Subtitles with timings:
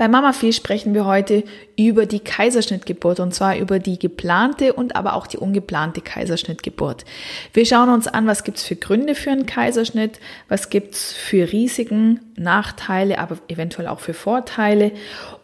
[0.00, 1.44] Bei Mama viel sprechen wir heute
[1.76, 7.04] über die Kaiserschnittgeburt und zwar über die geplante und aber auch die ungeplante Kaiserschnittgeburt.
[7.52, 10.18] Wir schauen uns an, was gibt's für Gründe für einen Kaiserschnitt,
[10.48, 14.92] was gibt's für Risiken, Nachteile, aber eventuell auch für Vorteile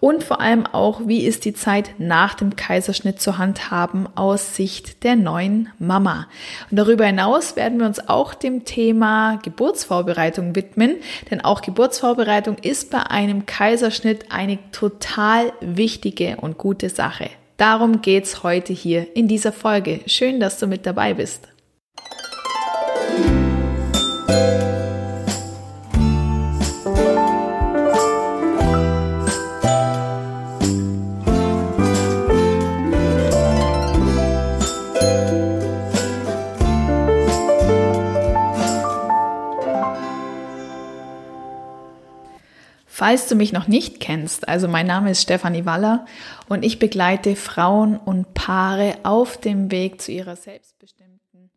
[0.01, 5.05] und vor allem auch, wie ist die Zeit nach dem Kaiserschnitt zu handhaben aus Sicht
[5.05, 6.29] der neuen Mama.
[6.71, 10.97] Und darüber hinaus werden wir uns auch dem Thema Geburtsvorbereitung widmen,
[11.31, 17.31] denn auch Geburtsvorbereitung ist bei einem Kaiserschnitt ein eine total wichtige und gute Sache.
[17.57, 20.01] Darum geht's heute hier in dieser Folge.
[20.07, 21.49] Schön, dass du mit dabei bist.
[42.99, 46.07] Falls du mich noch nicht kennst, also mein Name ist Stefanie Waller
[46.49, 51.51] und ich begleite Frauen und Paare auf dem Weg zu ihrer selbstbestimmten,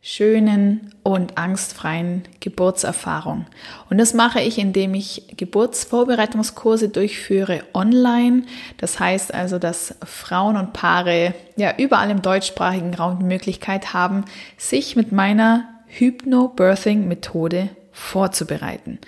[0.00, 3.46] schönen und angstfreien Geburtserfahrung.
[3.90, 8.44] Und das mache ich, indem ich Geburtsvorbereitungskurse durchführe online.
[8.76, 14.26] Das heißt also, dass Frauen und Paare ja überall im deutschsprachigen Raum die Möglichkeit haben,
[14.58, 18.98] sich mit meiner Hypnobirthing-Methode vorzubereiten.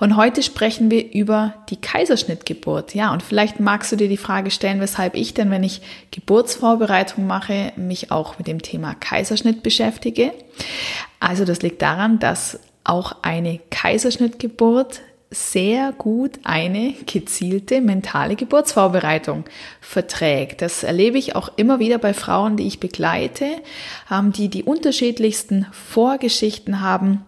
[0.00, 2.92] Und heute sprechen wir über die Kaiserschnittgeburt.
[2.92, 7.24] Ja, und vielleicht magst du dir die Frage stellen, weshalb ich denn, wenn ich Geburtsvorbereitung
[7.26, 10.32] mache, mich auch mit dem Thema Kaiserschnitt beschäftige.
[11.20, 19.44] Also das liegt daran, dass auch eine Kaiserschnittgeburt sehr gut eine gezielte mentale Geburtsvorbereitung
[19.80, 20.62] verträgt.
[20.62, 23.46] Das erlebe ich auch immer wieder bei Frauen, die ich begleite,
[24.36, 27.24] die die unterschiedlichsten Vorgeschichten haben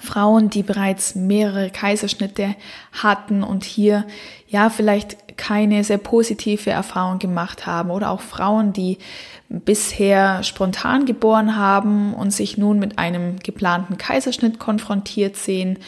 [0.00, 2.54] Frauen, die bereits mehrere Kaiserschnitte
[2.92, 4.06] hatten und hier
[4.48, 8.98] ja vielleicht keine sehr positive Erfahrung gemacht haben oder auch Frauen, die
[9.48, 15.78] bisher spontan geboren haben und sich nun mit einem geplanten Kaiserschnitt konfrontiert sehen,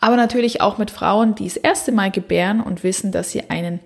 [0.00, 3.80] aber natürlich auch mit Frauen, die das erste Mal gebären und wissen, dass sie einen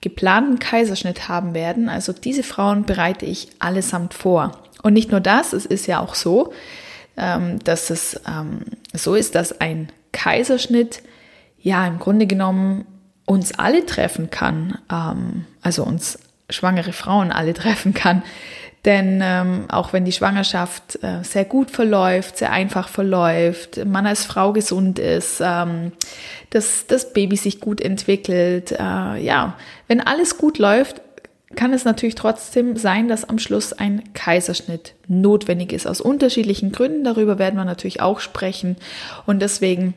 [0.00, 1.88] geplanten Kaiserschnitt haben werden.
[1.88, 4.52] Also diese Frauen bereite ich allesamt vor.
[4.82, 6.52] Und nicht nur das, es ist ja auch so,
[7.14, 8.60] dass es ähm,
[8.94, 11.02] so ist, dass ein Kaiserschnitt
[11.58, 12.86] ja im Grunde genommen
[13.24, 16.18] uns alle treffen kann, ähm, also uns
[16.50, 18.22] schwangere Frauen alle treffen kann.
[18.84, 24.24] Denn ähm, auch wenn die Schwangerschaft äh, sehr gut verläuft, sehr einfach verläuft, man als
[24.24, 25.92] Frau gesund ist, ähm,
[26.50, 29.56] dass das Baby sich gut entwickelt, äh, ja,
[29.86, 31.00] wenn alles gut läuft,
[31.54, 35.86] kann es natürlich trotzdem sein, dass am Schluss ein Kaiserschnitt notwendig ist.
[35.86, 37.04] Aus unterschiedlichen Gründen.
[37.04, 38.76] Darüber werden wir natürlich auch sprechen.
[39.26, 39.94] Und deswegen,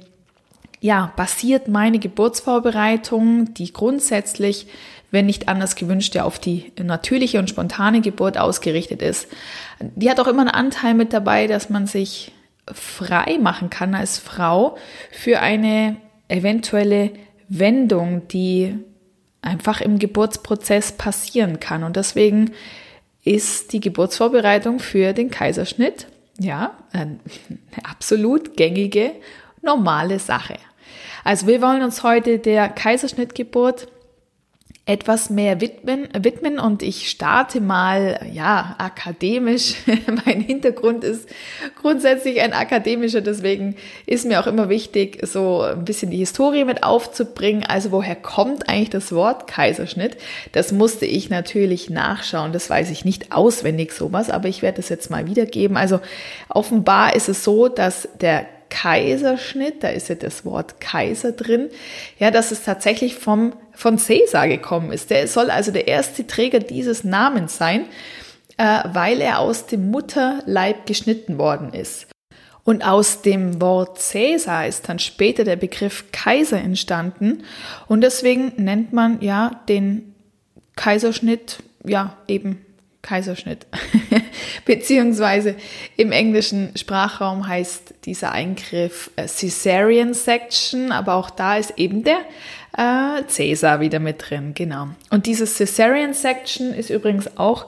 [0.81, 4.67] ja, basiert meine Geburtsvorbereitung, die grundsätzlich,
[5.11, 9.27] wenn nicht anders gewünscht, ja auf die natürliche und spontane Geburt ausgerichtet ist.
[9.79, 12.31] Die hat auch immer einen Anteil mit dabei, dass man sich
[12.71, 14.77] frei machen kann als Frau
[15.11, 17.11] für eine eventuelle
[17.47, 18.79] Wendung, die
[19.45, 21.83] einfach im Geburtsprozess passieren kann.
[21.83, 22.51] Und deswegen
[23.23, 26.07] ist die Geburtsvorbereitung für den Kaiserschnitt
[26.39, 27.19] ja eine
[27.83, 29.11] absolut gängige,
[29.61, 30.55] normale Sache.
[31.23, 33.87] Also wir wollen uns heute der Kaiserschnittgeburt
[34.87, 39.73] etwas mehr widmen, widmen und ich starte mal, ja, akademisch.
[40.25, 41.27] mein Hintergrund ist
[41.81, 43.75] grundsätzlich ein akademischer, deswegen
[44.05, 47.63] ist mir auch immer wichtig, so ein bisschen die Historie mit aufzubringen.
[47.63, 50.17] Also woher kommt eigentlich das Wort Kaiserschnitt?
[50.51, 52.53] Das musste ich natürlich nachschauen.
[52.53, 55.77] Das weiß ich nicht auswendig sowas, aber ich werde das jetzt mal wiedergeben.
[55.77, 55.99] Also
[56.47, 61.69] offenbar ist es so, dass der Kaiserschnitt, da ist ja das Wort Kaiser drin,
[62.19, 65.09] ja, dass es tatsächlich vom, von Caesar gekommen ist.
[65.09, 67.85] Der soll also der erste Träger dieses Namens sein,
[68.57, 72.07] äh, weil er aus dem Mutterleib geschnitten worden ist.
[72.63, 77.43] Und aus dem Wort Caesar ist dann später der Begriff Kaiser entstanden.
[77.87, 80.15] Und deswegen nennt man ja den
[80.75, 82.64] Kaiserschnitt ja eben
[83.05, 83.67] Kaiserschnitt.
[84.65, 85.55] Beziehungsweise
[85.95, 92.17] im englischen Sprachraum heißt dieser Eingriff äh, Caesarean Section, aber auch da ist eben der
[92.75, 94.89] äh, Caesar wieder mit drin, genau.
[95.11, 97.67] Und dieses Caesarean Section ist übrigens auch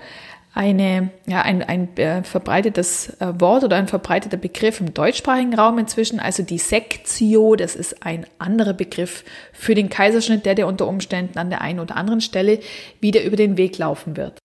[0.56, 5.78] eine, ja, ein, ein äh, verbreitetes äh, Wort oder ein verbreiteter Begriff im deutschsprachigen Raum
[5.78, 6.20] inzwischen.
[6.20, 9.24] Also die Sektio, das ist ein anderer Begriff
[9.54, 12.60] für den Kaiserschnitt, der dir unter Umständen an der einen oder anderen Stelle
[13.00, 14.40] wieder über den Weg laufen wird.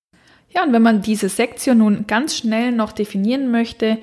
[0.54, 3.98] Ja, und wenn man diese Sektion nun ganz schnell noch definieren möchte,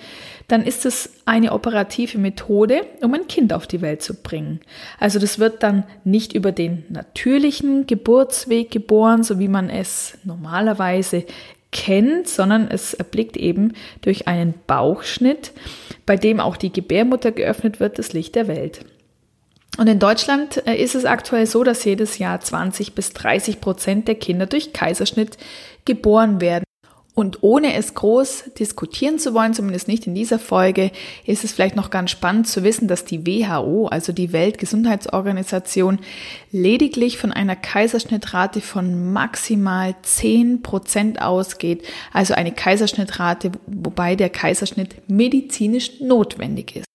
[0.48, 4.60] dann ist es eine operative Methode, um ein Kind auf die Welt zu bringen.
[5.00, 11.24] Also das wird dann nicht über den natürlichen Geburtsweg geboren, so wie man es normalerweise
[11.72, 15.52] kennt, sondern es erblickt eben durch einen Bauchschnitt,
[16.08, 18.84] bei dem auch die Gebärmutter geöffnet wird, das Licht der Welt.
[19.80, 24.10] Und in Deutschland äh, ist es aktuell so, dass jedes Jahr 20 bis 30 Prozent
[24.10, 25.38] der Kinder durch Kaiserschnitt
[25.86, 26.66] geboren werden.
[27.16, 30.92] Und ohne es groß diskutieren zu wollen, zumindest nicht in dieser Folge,
[31.26, 36.00] ist es vielleicht noch ganz spannend zu wissen, dass die WHO, also die Weltgesundheitsorganisation,
[36.52, 41.86] lediglich von einer Kaiserschnittrate von maximal 10 Prozent ausgeht.
[42.12, 46.90] Also eine Kaiserschnittrate, wobei der Kaiserschnitt medizinisch notwendig ist.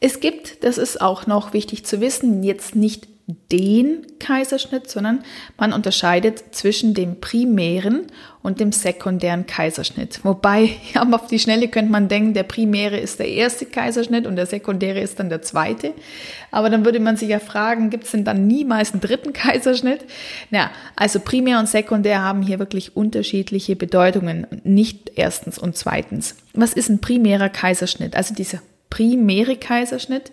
[0.00, 3.08] Es gibt, das ist auch noch wichtig zu wissen, jetzt nicht
[3.52, 5.22] den Kaiserschnitt, sondern
[5.58, 8.06] man unterscheidet zwischen dem primären
[8.42, 10.20] und dem sekundären Kaiserschnitt.
[10.24, 14.36] Wobei, ja, auf die Schnelle könnte man denken, der primäre ist der erste Kaiserschnitt und
[14.36, 15.92] der sekundäre ist dann der zweite.
[16.50, 20.06] Aber dann würde man sich ja fragen, gibt es denn dann niemals einen dritten Kaiserschnitt?
[20.50, 26.34] Ja, also primär und sekundär haben hier wirklich unterschiedliche Bedeutungen, nicht erstens und zweitens.
[26.54, 28.16] Was ist ein primärer Kaiserschnitt?
[28.16, 30.32] Also dieser primäre Kaiserschnitt,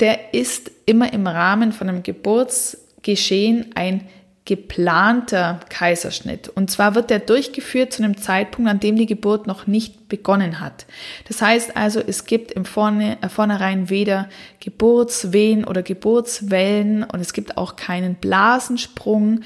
[0.00, 4.08] der ist immer im Rahmen von einem Geburtsgeschehen ein
[4.50, 6.48] geplanter Kaiserschnitt.
[6.48, 10.58] Und zwar wird der durchgeführt zu einem Zeitpunkt, an dem die Geburt noch nicht begonnen
[10.58, 10.86] hat.
[11.28, 14.28] Das heißt also, es gibt im Vorne, äh, Vornherein weder
[14.58, 19.42] Geburtswehen oder Geburtswellen und es gibt auch keinen Blasensprung.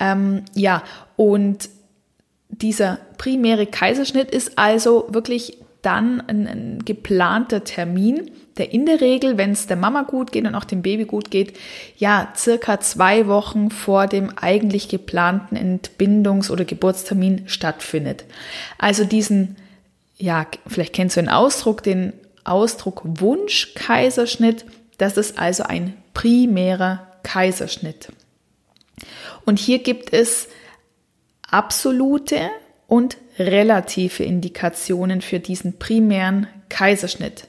[0.00, 0.82] Ähm, ja,
[1.14, 1.68] und
[2.48, 5.58] dieser primäre Kaiserschnitt ist also wirklich
[5.88, 10.44] dann ein, ein geplanter Termin, der in der Regel, wenn es der Mama gut geht
[10.44, 11.56] und auch dem Baby gut geht,
[11.96, 18.24] ja, circa zwei Wochen vor dem eigentlich geplanten Entbindungs- oder Geburtstermin stattfindet.
[18.76, 19.56] Also diesen,
[20.18, 22.12] ja, vielleicht kennst du den Ausdruck, den
[22.44, 24.66] Ausdruck Wunsch-Kaiserschnitt.
[24.98, 28.08] Das ist also ein primärer Kaiserschnitt.
[29.46, 30.48] Und hier gibt es
[31.50, 32.50] absolute
[32.86, 37.46] und relative Indikationen für diesen primären Kaiserschnitt.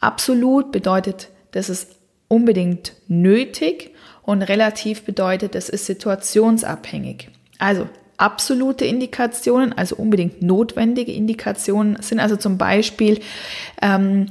[0.00, 1.96] Absolut bedeutet, das ist
[2.28, 3.92] unbedingt nötig
[4.22, 7.28] und relativ bedeutet, das ist situationsabhängig.
[7.58, 13.20] Also absolute Indikationen, also unbedingt notwendige Indikationen sind also zum Beispiel
[13.82, 14.26] ähm,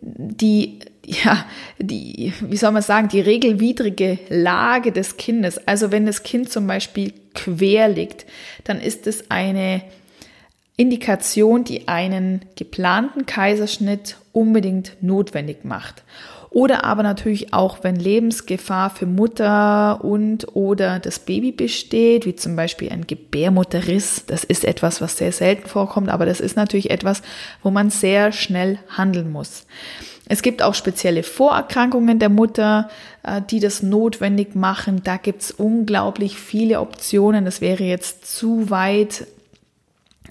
[0.00, 1.46] die ja,
[1.78, 5.56] die, wie soll man sagen, die regelwidrige Lage des Kindes.
[5.66, 8.26] Also wenn das Kind zum Beispiel quer liegt,
[8.64, 9.82] dann ist es eine
[10.76, 16.02] Indikation, die einen geplanten Kaiserschnitt unbedingt notwendig macht.
[16.50, 22.56] Oder aber natürlich auch, wenn Lebensgefahr für Mutter und oder das Baby besteht, wie zum
[22.56, 24.24] Beispiel ein Gebärmutterriss.
[24.26, 27.20] Das ist etwas, was sehr selten vorkommt, aber das ist natürlich etwas,
[27.62, 29.66] wo man sehr schnell handeln muss.
[30.28, 32.88] Es gibt auch spezielle Vorerkrankungen der Mutter,
[33.22, 35.02] äh, die das notwendig machen.
[35.04, 37.44] Da gibt's unglaublich viele Optionen.
[37.44, 39.26] Das wäre jetzt zu weit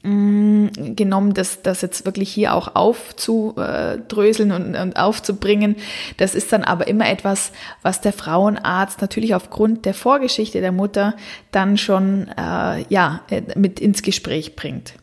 [0.05, 5.75] genommen, das, das jetzt wirklich hier auch aufzudröseln und, und aufzubringen.
[6.17, 11.15] Das ist dann aber immer etwas, was der Frauenarzt natürlich aufgrund der Vorgeschichte der Mutter
[11.51, 13.21] dann schon äh, ja
[13.55, 14.93] mit ins Gespräch bringt.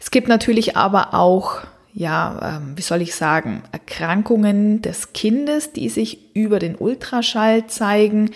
[0.00, 1.60] Es gibt natürlich aber auch
[1.92, 8.30] ja, ähm, wie soll ich sagen, Erkrankungen des Kindes, die sich über den Ultraschall zeigen,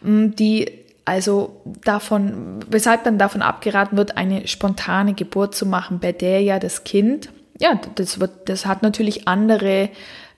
[0.00, 6.42] die also davon, weshalb dann davon abgeraten wird, eine spontane Geburt zu machen, bei der
[6.42, 9.90] ja das Kind, ja, das wird, das hat natürlich andere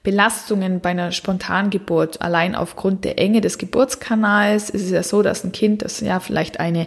[0.07, 2.23] Belastungen bei einer Spontangeburt.
[2.23, 6.21] Allein aufgrund der Enge des Geburtskanals ist es ja so, dass ein Kind, das ja
[6.21, 6.87] vielleicht eine,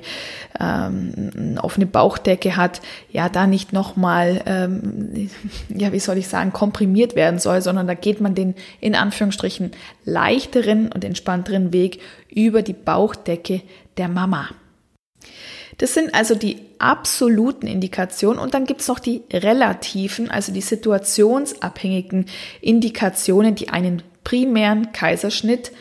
[0.57, 2.79] ähm, eine offene Bauchdecke hat,
[3.11, 5.29] ja da nicht nochmal, ähm,
[5.67, 9.71] ja wie soll ich sagen, komprimiert werden soll, sondern da geht man den in Anführungsstrichen
[10.05, 11.99] leichteren und entspannteren Weg
[12.33, 13.63] über die Bauchdecke
[13.97, 14.47] der Mama.
[15.79, 22.25] Das sind also die absoluten Indikationen und dann gibt's noch die relativen, also die situationsabhängigen
[22.61, 25.71] Indikationen, die einen primären Kaiserschnitt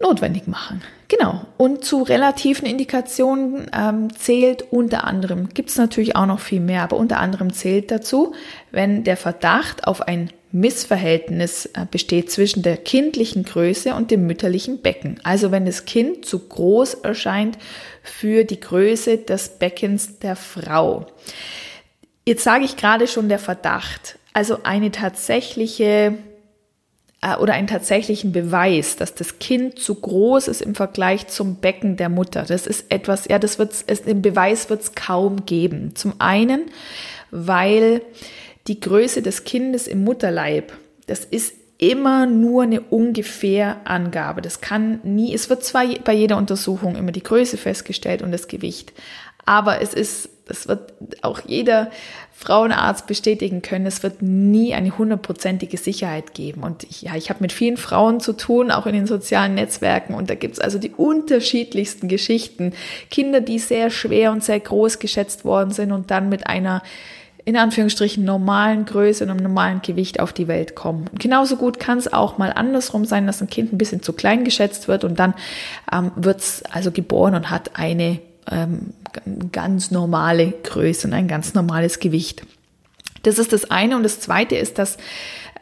[0.00, 0.82] notwendig machen.
[1.08, 1.46] Genau.
[1.56, 6.96] Und zu relativen Indikationen ähm, zählt unter anderem, gibt's natürlich auch noch viel mehr, aber
[6.96, 8.34] unter anderem zählt dazu,
[8.70, 14.82] wenn der Verdacht auf ein Missverhältnis äh, besteht zwischen der kindlichen Größe und dem mütterlichen
[14.82, 15.18] Becken.
[15.24, 17.58] Also wenn das Kind zu groß erscheint
[18.04, 21.06] für die Größe des Beckens der Frau.
[22.24, 24.18] Jetzt sage ich gerade schon der Verdacht.
[24.32, 26.18] Also eine tatsächliche
[27.20, 31.96] äh, oder einen tatsächlichen Beweis, dass das Kind zu groß ist im Vergleich zum Becken
[31.96, 32.44] der Mutter.
[32.46, 35.96] Das ist etwas, ja, das wird es, den Beweis wird es kaum geben.
[35.96, 36.66] Zum einen,
[37.32, 38.02] weil
[38.66, 40.72] die Größe des Kindes im Mutterleib,
[41.06, 44.40] das ist immer nur eine ungefähr Angabe.
[44.40, 48.48] Das kann nie, es wird zwar bei jeder Untersuchung immer die Größe festgestellt und das
[48.48, 48.92] Gewicht,
[49.46, 50.92] aber es ist, das wird
[51.22, 51.90] auch jeder
[52.32, 56.62] Frauenarzt bestätigen können, es wird nie eine hundertprozentige Sicherheit geben.
[56.62, 60.14] Und ich, ja, ich habe mit vielen Frauen zu tun, auch in den sozialen Netzwerken.
[60.14, 62.72] Und da gibt's also die unterschiedlichsten Geschichten.
[63.10, 66.82] Kinder, die sehr schwer und sehr groß geschätzt worden sind und dann mit einer
[67.44, 71.08] in Anführungsstrichen normalen Größe und einem normalen Gewicht auf die Welt kommen.
[71.10, 74.12] Und genauso gut kann es auch mal andersrum sein, dass ein Kind ein bisschen zu
[74.14, 75.34] klein geschätzt wird und dann
[75.92, 78.20] ähm, wird es also geboren und hat eine
[78.50, 78.94] ähm,
[79.52, 82.42] ganz normale Größe und ein ganz normales Gewicht.
[83.22, 83.96] Das ist das eine.
[83.96, 84.96] Und das zweite ist, dass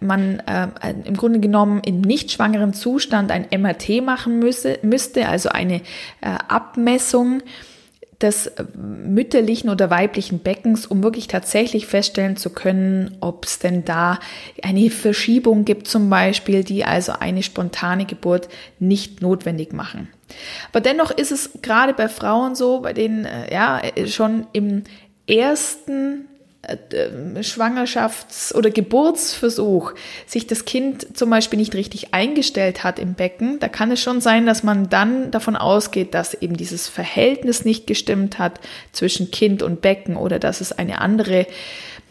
[0.01, 0.69] man äh,
[1.05, 5.77] im Grunde genommen im nicht schwangeren Zustand ein MRT machen müsse, müsste, also eine
[6.21, 7.43] äh, Abmessung
[8.23, 14.19] des mütterlichen oder weiblichen Beckens, um wirklich tatsächlich feststellen zu können, ob es denn da
[14.63, 18.49] eine Verschiebung gibt zum Beispiel, die also eine spontane Geburt
[18.79, 20.09] nicht notwendig machen.
[20.71, 24.85] Aber dennoch ist es gerade bei Frauen so, bei denen äh, ja schon im
[25.27, 26.29] ersten
[26.65, 29.95] Schwangerschafts- oder Geburtsversuch
[30.27, 34.21] sich das Kind zum Beispiel nicht richtig eingestellt hat im Becken, da kann es schon
[34.21, 38.61] sein, dass man dann davon ausgeht, dass eben dieses Verhältnis nicht gestimmt hat
[38.93, 41.47] zwischen Kind und Becken oder dass es eine andere,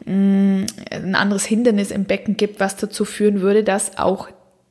[0.03, 4.27] mm, ein anderes Hindernis im Becken gibt, was dazu führen würde, dass auch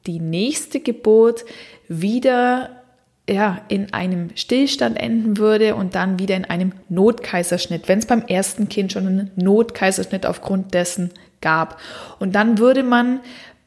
[0.06, 1.46] die nächste Geburt
[1.88, 2.79] wieder
[3.30, 8.22] ja, in einem Stillstand enden würde und dann wieder in einem Notkaiserschnitt, wenn es beim
[8.22, 11.10] ersten Kind schon einen Notkaiserschnitt aufgrund dessen
[11.40, 11.80] gab.
[12.18, 13.20] Und dann würde man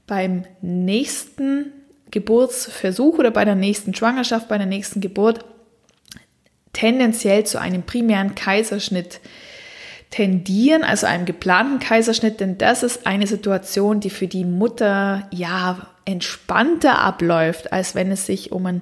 [0.06, 1.72] beim nächsten
[2.12, 5.46] Geburtsversuch oder bei der nächsten Schwangerschaft, bei der nächsten Geburt
[6.74, 9.22] tendenziell zu einem primären Kaiserschnitt
[10.10, 15.88] tendieren, also einem geplanten Kaiserschnitt, denn das ist eine Situation, die für die Mutter ja
[16.06, 18.82] entspannter abläuft, als wenn es sich um ein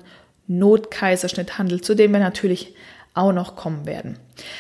[0.60, 2.74] Notkaiserschnitt handelt, zu dem wir natürlich
[3.14, 4.18] auch noch kommen werden.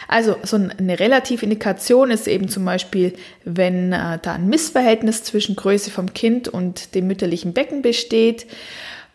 [0.07, 3.13] Also so eine Relativindikation ist eben zum Beispiel,
[3.45, 8.45] wenn äh, da ein Missverhältnis zwischen Größe vom Kind und dem mütterlichen Becken besteht.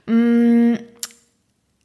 [0.06, 0.74] Mm,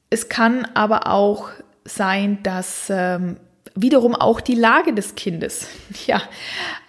[0.09, 1.49] es kann aber auch
[1.83, 3.37] sein, dass ähm,
[3.75, 5.67] wiederum auch die Lage des Kindes
[6.07, 6.21] ja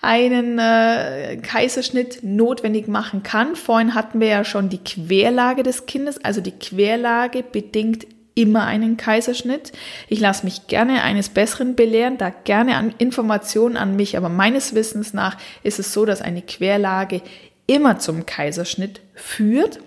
[0.01, 3.57] einen äh, Kaiserschnitt notwendig machen kann.
[3.57, 8.97] Vorhin hatten wir ja schon die Querlage des Kindes, also die Querlage bedingt immer einen
[8.97, 9.73] Kaiserschnitt.
[10.09, 14.75] Ich lasse mich gerne eines Besseren belehren, da gerne an Informationen an mich, aber meines
[14.75, 17.21] Wissens nach ist es so, dass eine Querlage
[17.67, 19.81] immer zum Kaiserschnitt führt,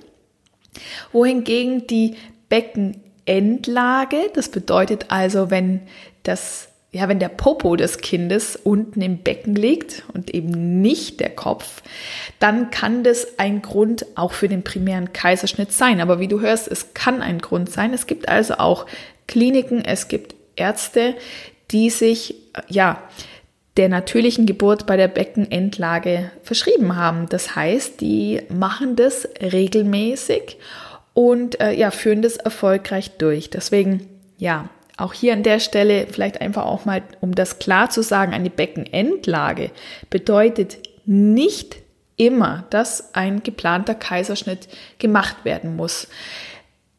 [1.12, 2.16] wohingegen die
[2.50, 5.82] Beckenendlage, das bedeutet also, wenn
[6.24, 11.30] das ja, wenn der Popo des Kindes unten im Becken liegt und eben nicht der
[11.30, 11.84] Kopf,
[12.40, 16.00] dann kann das ein Grund auch für den primären Kaiserschnitt sein.
[16.00, 17.94] Aber wie du hörst, es kann ein Grund sein.
[17.94, 18.86] Es gibt also auch
[19.28, 21.16] Kliniken, es gibt Ärzte,
[21.72, 22.36] die sich,
[22.70, 23.04] ja,
[23.76, 27.28] der natürlichen Geburt bei der Beckenendlage verschrieben haben.
[27.28, 30.60] Das heißt, die machen das regelmäßig
[31.14, 33.50] und äh, ja, führen das erfolgreich durch.
[33.50, 38.02] Deswegen, ja, auch hier an der Stelle vielleicht einfach auch mal, um das klar zu
[38.02, 39.72] sagen, eine Beckenendlage
[40.10, 41.78] bedeutet nicht
[42.18, 44.68] immer, dass ein geplanter Kaiserschnitt
[45.00, 46.08] gemacht werden muss.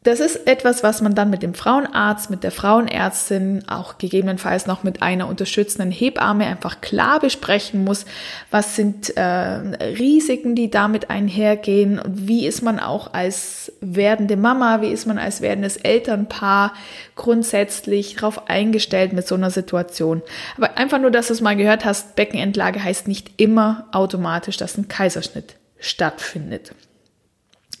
[0.03, 4.83] Das ist etwas, was man dann mit dem Frauenarzt, mit der Frauenärztin, auch gegebenenfalls noch
[4.83, 8.05] mit einer unterstützenden Hebamme einfach klar besprechen muss.
[8.49, 11.99] Was sind äh, Risiken, die damit einhergehen?
[11.99, 16.73] Und wie ist man auch als werdende Mama, wie ist man als werdendes Elternpaar
[17.15, 20.21] grundsätzlich darauf eingestellt mit so einer Situation?
[20.55, 24.77] Aber einfach nur, dass du es mal gehört hast, Beckenendlage heißt nicht immer automatisch, dass
[24.77, 26.71] ein Kaiserschnitt stattfindet.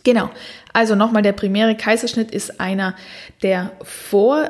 [0.07, 0.29] Genau.
[0.71, 2.95] Also nochmal, der primäre Kaiserschnitt ist einer,
[3.43, 4.49] der vor,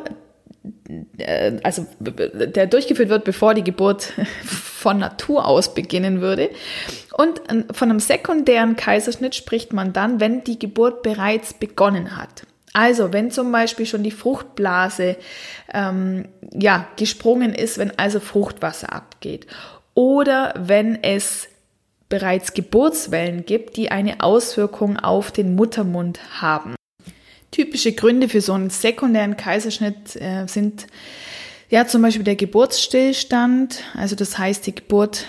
[1.18, 4.14] äh, also der durchgeführt wird, bevor die Geburt
[4.46, 6.52] von Natur aus beginnen würde.
[7.18, 12.44] Und von einem sekundären Kaiserschnitt spricht man dann, wenn die Geburt bereits begonnen hat.
[12.74, 15.16] Also, wenn zum Beispiel schon die Fruchtblase
[15.74, 19.48] ähm, ja, gesprungen ist, wenn also Fruchtwasser abgeht.
[19.96, 21.48] Oder wenn es
[22.10, 26.76] bereits Geburtswellen gibt, die eine Auswirkung auf den Muttermund haben.
[27.52, 30.88] Typische Gründe für so einen sekundären Kaiserschnitt äh, sind
[31.70, 35.26] ja zum Beispiel der Geburtsstillstand, also das heißt, die Geburt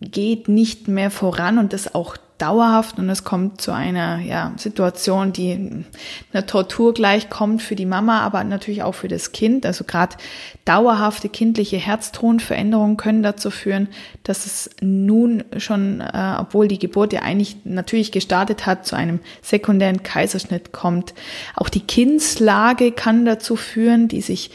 [0.00, 5.32] geht nicht mehr voran und das auch dauerhaft und es kommt zu einer ja, Situation,
[5.32, 5.84] die
[6.32, 9.66] einer Tortur gleich kommt für die Mama, aber natürlich auch für das Kind.
[9.66, 10.16] Also gerade
[10.64, 13.88] dauerhafte kindliche Herztonveränderungen können dazu führen,
[14.22, 19.20] dass es nun schon, äh, obwohl die Geburt ja eigentlich natürlich gestartet hat, zu einem
[19.42, 21.14] sekundären Kaiserschnitt kommt.
[21.56, 24.50] Auch die Kindslage kann dazu führen, die sich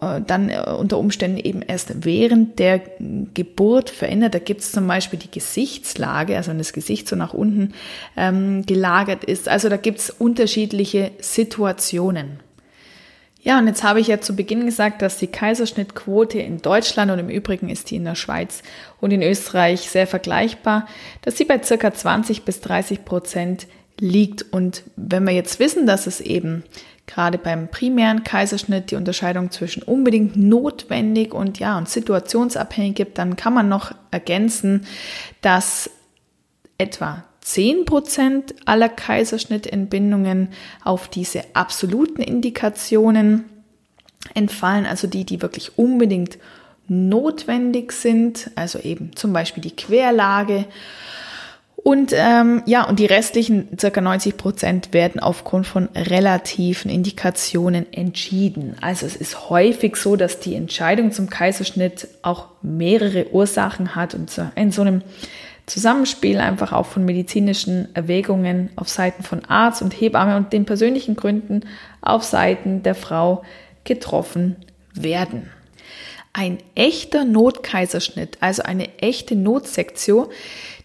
[0.00, 2.80] dann äh, unter Umständen eben erst während der
[3.34, 4.34] Geburt verändert.
[4.34, 7.74] Da gibt es zum Beispiel die Gesichtslage, also wenn das Gesicht so nach unten
[8.16, 9.48] ähm, gelagert ist.
[9.48, 12.40] Also da gibt es unterschiedliche Situationen.
[13.44, 17.18] Ja, und jetzt habe ich ja zu Beginn gesagt, dass die Kaiserschnittquote in Deutschland und
[17.18, 18.62] im Übrigen ist die in der Schweiz
[19.00, 20.86] und in Österreich sehr vergleichbar,
[21.22, 23.66] dass sie bei circa 20 bis 30 Prozent
[23.98, 24.42] liegt.
[24.52, 26.62] Und wenn wir jetzt wissen, dass es eben
[27.06, 33.36] gerade beim primären Kaiserschnitt die Unterscheidung zwischen unbedingt notwendig und ja und situationsabhängig gibt, dann
[33.36, 34.86] kann man noch ergänzen,
[35.40, 35.90] dass
[36.78, 40.48] etwa 10% aller Kaiserschnittentbindungen
[40.84, 43.44] auf diese absoluten Indikationen
[44.34, 46.38] entfallen, also die, die wirklich unbedingt
[46.88, 50.66] notwendig sind, also eben zum Beispiel die Querlage
[51.84, 58.76] und ähm, ja, und die restlichen circa 90 Prozent werden aufgrund von relativen Indikationen entschieden.
[58.80, 64.30] Also es ist häufig so, dass die Entscheidung zum Kaiserschnitt auch mehrere Ursachen hat und
[64.54, 65.02] in so einem
[65.66, 71.16] Zusammenspiel einfach auch von medizinischen Erwägungen auf Seiten von Arzt und Hebamme und den persönlichen
[71.16, 71.62] Gründen
[72.00, 73.42] auf Seiten der Frau
[73.82, 74.56] getroffen
[74.94, 75.50] werden.
[76.32, 80.28] Ein echter Notkaiserschnitt, also eine echte Notsektion,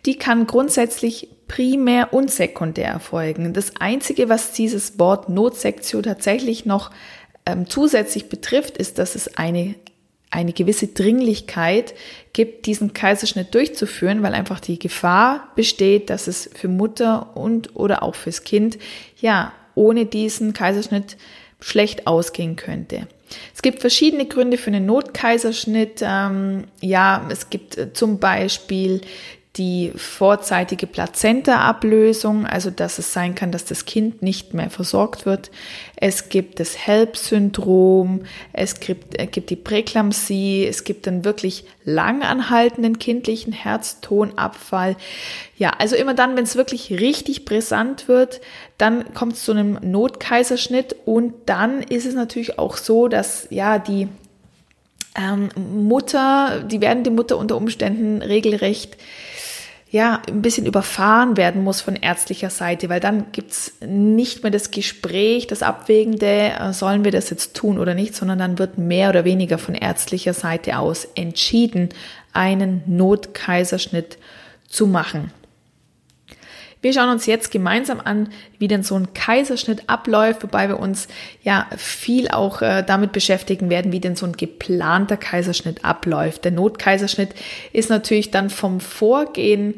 [0.07, 3.53] die kann grundsätzlich primär und sekundär erfolgen.
[3.53, 6.91] Das Einzige, was dieses Wort Notsektion tatsächlich noch
[7.45, 9.75] ähm, zusätzlich betrifft, ist, dass es eine,
[10.31, 11.93] eine gewisse Dringlichkeit
[12.31, 18.01] gibt, diesen Kaiserschnitt durchzuführen, weil einfach die Gefahr besteht, dass es für Mutter und oder
[18.01, 18.77] auch fürs Kind
[19.19, 21.17] ja ohne diesen Kaiserschnitt
[21.59, 23.07] schlecht ausgehen könnte.
[23.53, 26.01] Es gibt verschiedene Gründe für einen Notkaiserschnitt.
[26.01, 29.01] Ähm, ja, es gibt äh, zum Beispiel
[29.57, 35.49] die vorzeitige Plazenta-Ablösung, also dass es sein kann, dass das Kind nicht mehr versorgt wird.
[35.95, 38.21] Es gibt das HELP-Syndrom,
[38.53, 44.95] es gibt, äh, gibt die Präklampsie, es gibt dann wirklich langanhaltenden kindlichen Herztonabfall.
[45.57, 48.41] Ja, also immer dann, wenn es wirklich richtig brisant wird,
[48.77, 53.79] dann kommt es zu einem Notkaiserschnitt und dann ist es natürlich auch so, dass ja
[53.79, 54.07] die
[55.17, 58.97] ähm, Mutter, die werden die Mutter unter Umständen regelrecht
[59.89, 64.71] ja, ein bisschen überfahren werden muss von ärztlicher Seite, weil dann gibt's nicht mehr das
[64.71, 69.09] Gespräch, das Abwägende, äh, sollen wir das jetzt tun oder nicht, sondern dann wird mehr
[69.09, 71.89] oder weniger von ärztlicher Seite aus entschieden,
[72.33, 74.17] einen Notkaiserschnitt
[74.67, 75.31] zu machen.
[76.81, 81.07] Wir schauen uns jetzt gemeinsam an, wie denn so ein Kaiserschnitt abläuft, wobei wir uns
[81.43, 86.45] ja viel auch äh, damit beschäftigen werden, wie denn so ein geplanter Kaiserschnitt abläuft.
[86.45, 87.29] Der Notkaiserschnitt
[87.73, 89.75] ist natürlich dann vom Vorgehen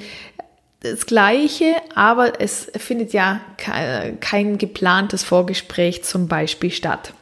[0.81, 7.13] das Gleiche, aber es findet ja kein geplantes Vorgespräch zum Beispiel statt.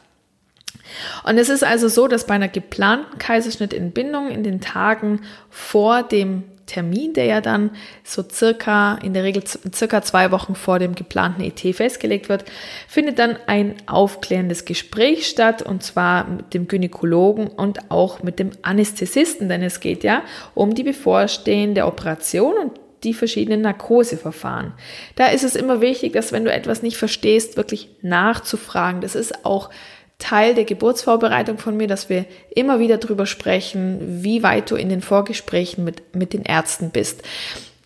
[1.24, 6.44] Und es ist also so, dass bei einer geplanten Kaiserschnittentbindung in den Tagen vor dem
[6.68, 7.70] Termin, der ja dann
[8.04, 9.42] so circa, in der Regel
[9.74, 12.44] circa zwei Wochen vor dem geplanten ET festgelegt wird,
[12.86, 18.50] findet dann ein aufklärendes Gespräch statt und zwar mit dem Gynäkologen und auch mit dem
[18.62, 20.22] Anästhesisten, denn es geht ja
[20.54, 22.72] um die bevorstehende Operation und
[23.04, 24.72] die verschiedenen Narkoseverfahren.
[25.14, 29.00] Da ist es immer wichtig, dass wenn du etwas nicht verstehst, wirklich nachzufragen.
[29.00, 29.70] Das ist auch
[30.18, 34.88] Teil der Geburtsvorbereitung von mir, dass wir immer wieder drüber sprechen, wie weit du in
[34.88, 37.22] den Vorgesprächen mit, mit den Ärzten bist.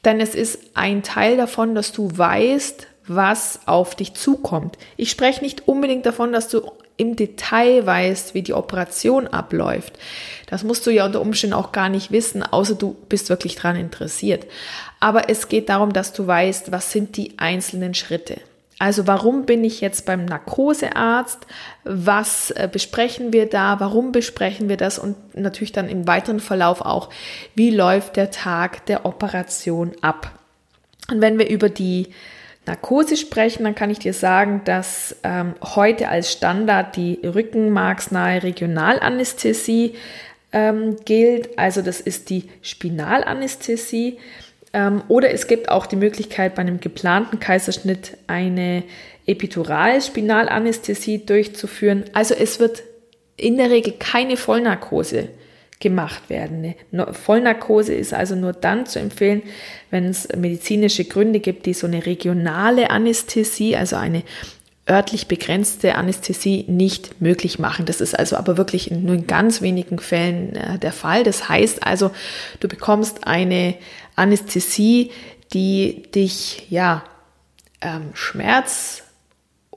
[0.05, 4.79] Denn es ist ein Teil davon, dass du weißt, was auf dich zukommt.
[4.97, 6.63] Ich spreche nicht unbedingt davon, dass du
[6.97, 9.99] im Detail weißt, wie die Operation abläuft.
[10.47, 13.77] Das musst du ja unter Umständen auch gar nicht wissen, außer du bist wirklich daran
[13.77, 14.47] interessiert.
[15.01, 18.41] Aber es geht darum, dass du weißt, was sind die einzelnen Schritte.
[18.83, 21.47] Also warum bin ich jetzt beim Narkosearzt?
[21.85, 23.79] Was äh, besprechen wir da?
[23.79, 24.99] Warum besprechen wir das?
[24.99, 27.09] Und natürlich dann im weiteren Verlauf auch,
[27.55, 30.37] wie läuft der Tag der Operation ab?
[31.09, 32.09] Und wenn wir über die
[32.67, 39.95] Narkose sprechen, dann kann ich dir sagen, dass ähm, heute als Standard die rückenmarksnahe Regionalanästhesie
[40.51, 41.57] ähm, gilt.
[41.57, 44.19] Also das ist die Spinalanästhesie.
[44.73, 48.85] Ähm, oder es gibt auch die Möglichkeit, bei einem geplanten Kaiserschnitt eine
[49.27, 52.05] Epiduralspinalanästhesie durchzuführen.
[52.13, 52.83] Also es wird
[53.37, 55.29] in der Regel keine Vollnarkose
[55.81, 56.75] gemacht werden.
[56.93, 59.43] Eine Vollnarkose ist also nur dann zu empfehlen,
[59.91, 64.23] wenn es medizinische Gründe gibt, die so eine regionale Anästhesie, also eine
[64.89, 67.87] örtlich begrenzte Anästhesie nicht möglich machen.
[67.87, 71.23] Das ist also aber wirklich nur in ganz wenigen Fällen äh, der Fall.
[71.23, 72.11] Das heißt also,
[72.59, 73.75] du bekommst eine
[74.23, 75.11] Anästhesie,
[75.53, 77.05] die dich ja
[77.81, 79.03] ähm, Schmerz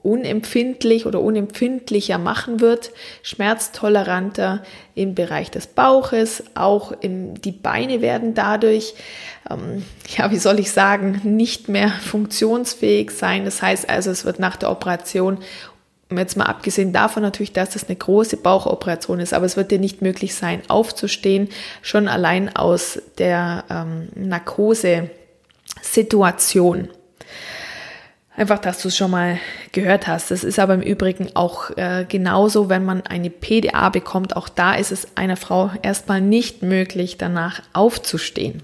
[0.06, 4.62] unempfindlich oder unempfindlicher machen wird, schmerztoleranter
[4.94, 8.94] im Bereich des Bauches, auch im, die Beine werden dadurch,
[9.50, 9.84] ähm,
[10.16, 13.44] ja, wie soll ich sagen, nicht mehr funktionsfähig sein.
[13.44, 15.38] Das heißt also, es wird nach der Operation
[16.10, 19.78] jetzt mal abgesehen davon natürlich, dass das eine große Bauchoperation ist, aber es wird dir
[19.78, 21.48] nicht möglich sein, aufzustehen,
[21.82, 26.88] schon allein aus der ähm, Narkose-Situation.
[28.36, 29.38] Einfach, dass du es schon mal
[29.72, 30.30] gehört hast.
[30.30, 34.36] Das ist aber im Übrigen auch äh, genauso, wenn man eine PDA bekommt.
[34.36, 38.62] Auch da ist es einer Frau erstmal nicht möglich, danach aufzustehen.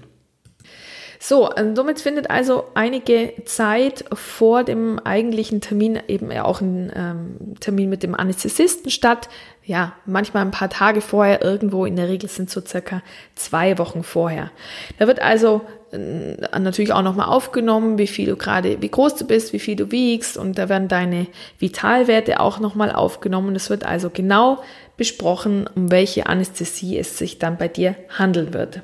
[1.25, 7.89] So, somit findet also einige Zeit vor dem eigentlichen Termin eben auch ein ähm, Termin
[7.89, 9.29] mit dem Anästhesisten statt.
[9.63, 13.01] Ja, manchmal ein paar Tage vorher, irgendwo in der Regel sind so circa
[13.35, 14.51] zwei Wochen vorher.
[14.99, 15.61] Da wird also
[15.93, 19.77] äh, natürlich auch nochmal aufgenommen, wie viel du gerade, wie groß du bist, wie viel
[19.77, 23.55] du wiegst und da werden deine Vitalwerte auch nochmal aufgenommen.
[23.55, 24.61] Es wird also genau
[24.97, 28.81] besprochen, um welche Anästhesie es sich dann bei dir handeln wird.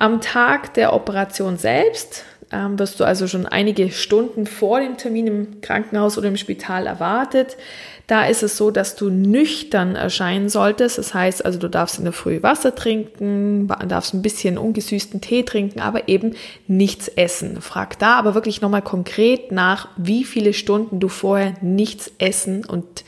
[0.00, 5.26] Am Tag der Operation selbst ähm, wirst du also schon einige Stunden vor dem Termin
[5.26, 7.56] im Krankenhaus oder im Spital erwartet.
[8.06, 10.98] Da ist es so, dass du nüchtern erscheinen solltest.
[10.98, 15.42] Das heißt also, du darfst in der Früh Wasser trinken, darfst ein bisschen ungesüßten Tee
[15.42, 16.36] trinken, aber eben
[16.68, 17.60] nichts essen.
[17.60, 23.04] Frag da aber wirklich nochmal konkret nach, wie viele Stunden du vorher nichts essen und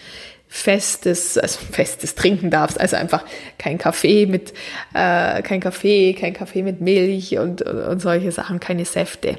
[0.53, 3.25] festes, also festes trinken darfst, also einfach
[3.57, 4.53] kein Kaffee mit,
[4.93, 9.39] äh, kein Kaffee, kein Kaffee mit Milch und, und solche Sachen, keine Säfte.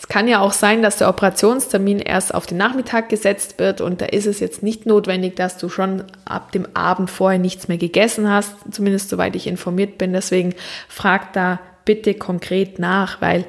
[0.00, 4.00] Es kann ja auch sein, dass der Operationstermin erst auf den Nachmittag gesetzt wird und
[4.00, 7.78] da ist es jetzt nicht notwendig, dass du schon ab dem Abend vorher nichts mehr
[7.78, 10.12] gegessen hast, zumindest soweit ich informiert bin.
[10.12, 10.54] Deswegen
[10.88, 13.44] frag da bitte konkret nach, weil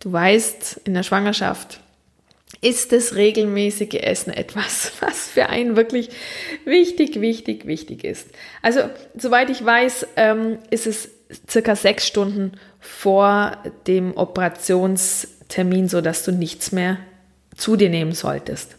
[0.00, 1.80] du weißt, in der Schwangerschaft
[2.60, 6.10] ist das regelmäßige Essen etwas, was für einen wirklich
[6.64, 8.28] wichtig, wichtig, wichtig ist.
[8.62, 8.80] Also,
[9.16, 11.10] soweit ich weiß, ähm, ist es
[11.48, 16.98] circa sechs Stunden vor dem Operationstermin so, dass du nichts mehr
[17.56, 18.76] zu dir nehmen solltest.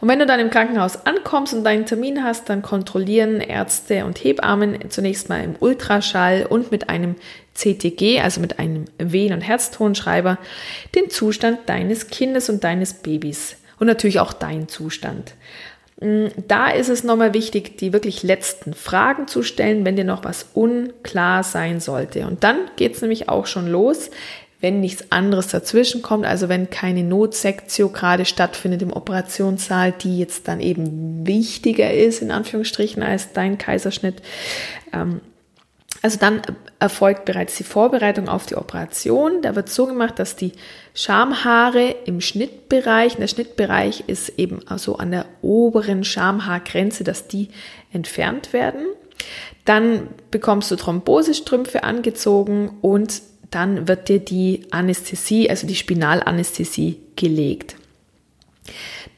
[0.00, 4.22] Und wenn du dann im Krankenhaus ankommst und deinen Termin hast, dann kontrollieren Ärzte und
[4.22, 7.14] Hebammen zunächst mal im Ultraschall und mit einem
[7.56, 10.38] CTG, also mit einem Wehen- und Herztonschreiber,
[10.94, 15.34] den Zustand deines Kindes und deines Babys und natürlich auch deinen Zustand.
[16.00, 20.24] Mm, da ist es nochmal wichtig, die wirklich letzten Fragen zu stellen, wenn dir noch
[20.24, 22.26] was unklar sein sollte.
[22.26, 24.10] Und dann geht es nämlich auch schon los
[24.60, 30.48] wenn nichts anderes dazwischen kommt, also wenn keine Notsektio gerade stattfindet im Operationssaal, die jetzt
[30.48, 34.22] dann eben wichtiger ist, in Anführungsstrichen, als dein Kaiserschnitt.
[34.92, 35.20] Ähm,
[36.02, 36.42] also dann
[36.78, 39.42] erfolgt bereits die Vorbereitung auf die Operation.
[39.42, 40.52] Da wird so gemacht, dass die
[40.94, 47.48] Schamhaare im Schnittbereich, der Schnittbereich ist eben so an der oberen Schamhaargrenze, dass die
[47.92, 48.86] entfernt werden.
[49.64, 57.76] Dann bekommst du Thrombosestrümpfe angezogen und dann wird dir die Anästhesie, also die Spinalanästhesie gelegt.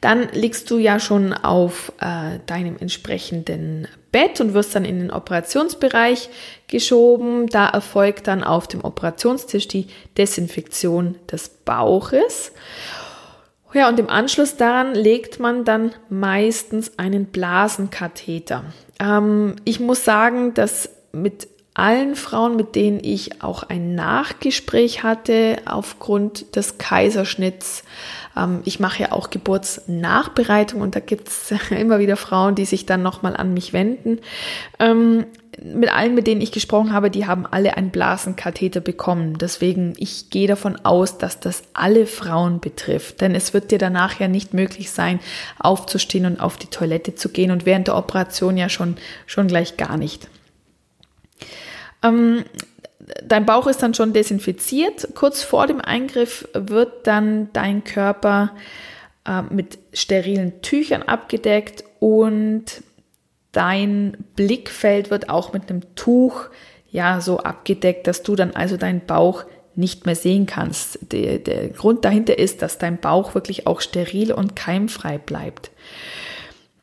[0.01, 5.11] Dann liegst du ja schon auf äh, deinem entsprechenden Bett und wirst dann in den
[5.11, 6.29] Operationsbereich
[6.67, 7.47] geschoben.
[7.47, 12.51] Da erfolgt dann auf dem Operationstisch die Desinfektion des Bauches.
[13.73, 18.63] Ja, und im Anschluss daran legt man dann meistens einen Blasenkatheter.
[18.99, 25.57] Ähm, ich muss sagen, dass mit allen Frauen, mit denen ich auch ein Nachgespräch hatte
[25.65, 27.83] aufgrund des Kaiserschnitts.
[28.39, 32.85] Ähm, ich mache ja auch Geburtsnachbereitung und da gibt es immer wieder Frauen, die sich
[32.85, 34.19] dann nochmal an mich wenden.
[34.79, 35.25] Ähm,
[35.61, 39.37] mit allen, mit denen ich gesprochen habe, die haben alle einen Blasenkatheter bekommen.
[39.37, 43.19] Deswegen, ich gehe davon aus, dass das alle Frauen betrifft.
[43.19, 45.19] Denn es wird dir danach ja nicht möglich sein,
[45.57, 49.75] aufzustehen und auf die Toilette zu gehen und während der Operation ja schon, schon gleich
[49.75, 50.29] gar nicht.
[52.03, 52.45] Ähm,
[53.23, 55.09] dein Bauch ist dann schon desinfiziert.
[55.15, 58.51] Kurz vor dem Eingriff wird dann dein Körper
[59.25, 62.65] äh, mit sterilen Tüchern abgedeckt und
[63.51, 66.45] dein Blickfeld wird auch mit einem Tuch
[66.91, 69.45] ja so abgedeckt, dass du dann also deinen Bauch
[69.75, 70.99] nicht mehr sehen kannst.
[71.11, 75.71] Der, der Grund dahinter ist, dass dein Bauch wirklich auch steril und keimfrei bleibt.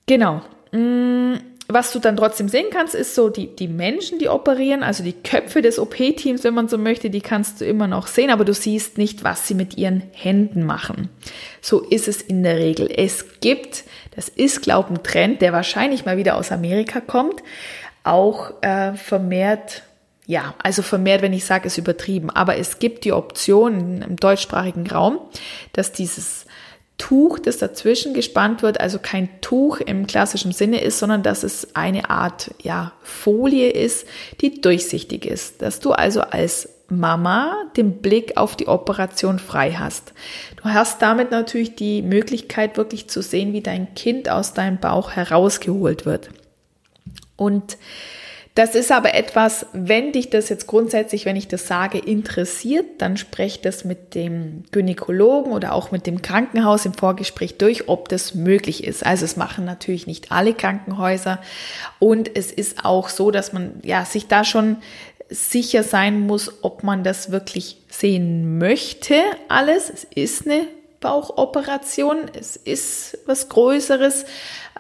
[0.07, 0.41] Genau.
[0.73, 1.35] Mm,
[1.69, 5.13] was du dann trotzdem sehen kannst, ist so die, die Menschen, die operieren, also die
[5.13, 8.55] Köpfe des OP-Teams, wenn man so möchte, die kannst du immer noch sehen, aber du
[8.55, 11.09] siehst nicht, was sie mit ihren Händen machen.
[11.61, 12.89] So ist es in der Regel.
[12.95, 17.43] Es gibt, das ist, glaube ich, ein Trend, der wahrscheinlich mal wieder aus Amerika kommt,
[18.05, 19.83] auch äh, vermehrt
[20.29, 22.31] ja, also vermehrt, wenn ich sage, ist übertrieben.
[22.31, 25.21] Aber es gibt die Option im deutschsprachigen Raum,
[25.73, 26.47] dass dieses
[27.07, 31.69] Tuch, das dazwischen gespannt wird, also kein Tuch im klassischen Sinne ist, sondern dass es
[31.77, 34.09] eine Art ja, Folie ist,
[34.41, 35.63] die durchsichtig ist.
[35.63, 40.15] Dass du also als Mama den Blick auf die Operation frei hast.
[40.57, 45.13] Du hast damit natürlich die Möglichkeit, wirklich zu sehen, wie dein Kind aus deinem Bauch
[45.13, 46.31] herausgeholt wird.
[47.37, 47.79] Und
[48.57, 53.19] das ist aber etwas, wenn dich das jetzt grundsätzlich, wenn ich das sage, interessiert, dann
[53.19, 58.35] sprech das mit dem Gynäkologen oder auch mit dem Krankenhaus im Vorgespräch durch, ob das
[58.35, 59.05] möglich ist.
[59.05, 61.39] Also es machen natürlich nicht alle Krankenhäuser
[61.99, 64.79] und es ist auch so, dass man ja sich da schon
[65.29, 69.17] sicher sein muss, ob man das wirklich sehen möchte.
[69.49, 70.67] Alles, es ist eine
[71.01, 74.25] Bauchoperation, es ist was Größeres.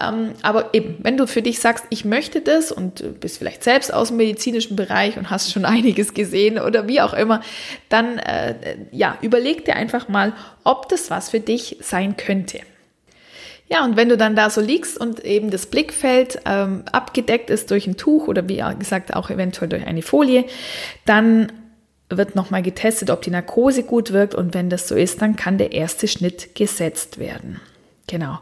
[0.00, 3.92] Ähm, aber eben, wenn du für dich sagst, ich möchte das und bist vielleicht selbst
[3.92, 7.40] aus dem medizinischen Bereich und hast schon einiges gesehen oder wie auch immer,
[7.88, 10.32] dann äh, ja, überleg dir einfach mal,
[10.64, 12.60] ob das was für dich sein könnte.
[13.68, 17.70] Ja, und wenn du dann da so liegst und eben das Blickfeld ähm, abgedeckt ist
[17.72, 20.44] durch ein Tuch oder wie gesagt auch eventuell durch eine Folie,
[21.04, 21.50] dann
[22.08, 25.58] wird nochmal getestet, ob die Narkose gut wirkt und wenn das so ist, dann kann
[25.58, 27.60] der erste Schnitt gesetzt werden.
[28.06, 28.38] Genau.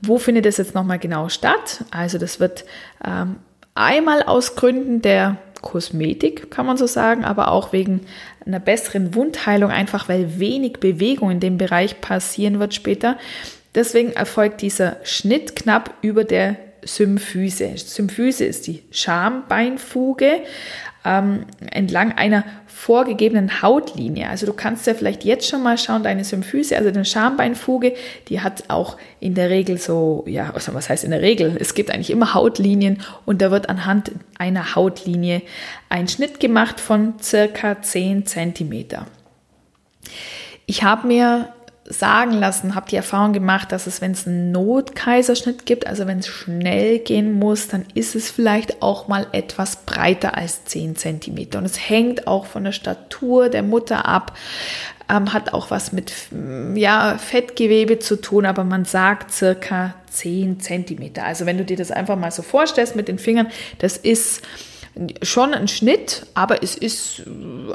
[0.00, 1.84] Wo findet es jetzt nochmal genau statt?
[1.90, 2.64] Also das wird
[3.04, 3.36] ähm,
[3.74, 8.06] einmal aus Gründen der Kosmetik, kann man so sagen, aber auch wegen
[8.46, 13.18] einer besseren Wundheilung, einfach weil wenig Bewegung in dem Bereich passieren wird später.
[13.74, 16.56] Deswegen erfolgt dieser Schnitt knapp über der
[16.88, 17.72] Symphyse.
[17.76, 20.42] Symphyse ist die Schambeinfuge
[21.04, 24.28] ähm, entlang einer vorgegebenen Hautlinie.
[24.28, 27.94] Also du kannst ja vielleicht jetzt schon mal schauen, deine Symphyse, also deine Schambeinfuge,
[28.28, 31.56] die hat auch in der Regel so, ja, also was heißt in der Regel?
[31.58, 35.42] Es gibt eigentlich immer Hautlinien und da wird anhand einer Hautlinie
[35.88, 39.06] ein Schnitt gemacht von circa 10 Zentimeter.
[40.66, 41.52] Ich habe mir
[41.90, 46.18] sagen lassen, habe die Erfahrung gemacht, dass es, wenn es einen Notkaiserschnitt gibt, also wenn
[46.18, 51.56] es schnell gehen muss, dann ist es vielleicht auch mal etwas breiter als 10 cm.
[51.56, 54.36] Und es hängt auch von der Statur der Mutter ab,
[55.10, 56.12] ähm, hat auch was mit
[56.74, 61.12] ja, Fettgewebe zu tun, aber man sagt circa 10 cm.
[61.22, 63.48] Also wenn du dir das einfach mal so vorstellst mit den Fingern,
[63.78, 64.42] das ist
[65.22, 67.22] schon ein Schnitt, aber es ist,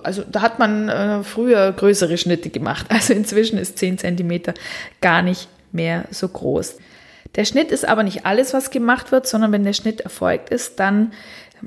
[0.04, 2.88] also da hat man äh, früher größere Schnitte gemacht.
[2.94, 4.54] Also inzwischen ist 10 cm
[5.02, 6.78] gar nicht mehr so groß.
[7.36, 10.80] Der Schnitt ist aber nicht alles, was gemacht wird, sondern wenn der Schnitt erfolgt ist,
[10.80, 11.12] dann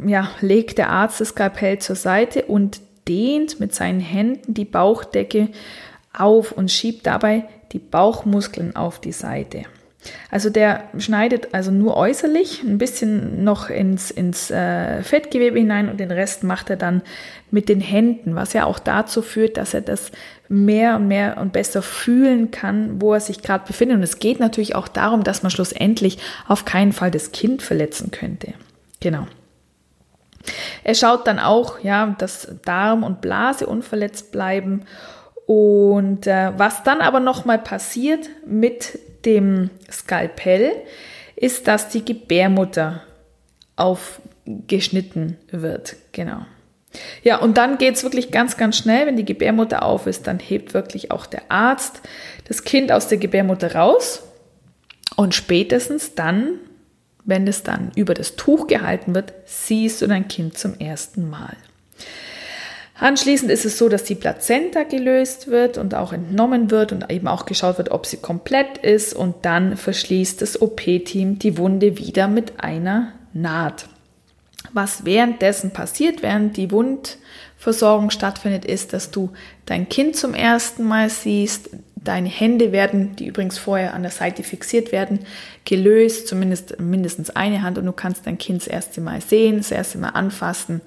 [0.06, 5.48] ja, legt der Arzt das Skalpell zur Seite und dehnt mit seinen Händen die Bauchdecke
[6.12, 9.64] auf und schiebt dabei die Bauchmuskeln auf die Seite.
[10.30, 15.98] Also der schneidet also nur äußerlich ein bisschen noch ins, ins äh, Fettgewebe hinein und
[15.98, 17.02] den Rest macht er dann
[17.50, 20.12] mit den Händen, was ja auch dazu führt, dass er das
[20.48, 23.98] mehr und mehr und besser fühlen kann, wo er sich gerade befindet.
[23.98, 28.10] Und es geht natürlich auch darum, dass man schlussendlich auf keinen Fall das Kind verletzen
[28.10, 28.54] könnte.
[29.00, 29.26] Genau.
[30.84, 34.82] Er schaut dann auch, ja, dass Darm und Blase unverletzt bleiben.
[35.46, 40.72] Und äh, was dann aber nochmal passiert mit dem Skalpell
[41.34, 43.02] ist, dass die Gebärmutter
[43.76, 45.96] aufgeschnitten wird.
[46.12, 46.46] Genau.
[47.22, 49.06] Ja, und dann geht es wirklich ganz, ganz schnell.
[49.06, 52.00] Wenn die Gebärmutter auf ist, dann hebt wirklich auch der Arzt
[52.48, 54.22] das Kind aus der Gebärmutter raus.
[55.16, 56.60] Und spätestens dann,
[57.24, 61.56] wenn es dann über das Tuch gehalten wird, siehst du dein Kind zum ersten Mal.
[62.98, 67.28] Anschließend ist es so, dass die Plazenta gelöst wird und auch entnommen wird und eben
[67.28, 72.26] auch geschaut wird, ob sie komplett ist und dann verschließt das OP-Team die Wunde wieder
[72.26, 73.86] mit einer Naht.
[74.72, 79.30] Was währenddessen passiert, während die Wundversorgung stattfindet, ist, dass du
[79.66, 81.70] dein Kind zum ersten Mal siehst.
[81.96, 85.20] Deine Hände werden, die übrigens vorher an der Seite fixiert werden,
[85.64, 89.70] gelöst, zumindest mindestens eine Hand und du kannst dein Kind das erste Mal sehen, das
[89.70, 90.80] erste Mal anfassen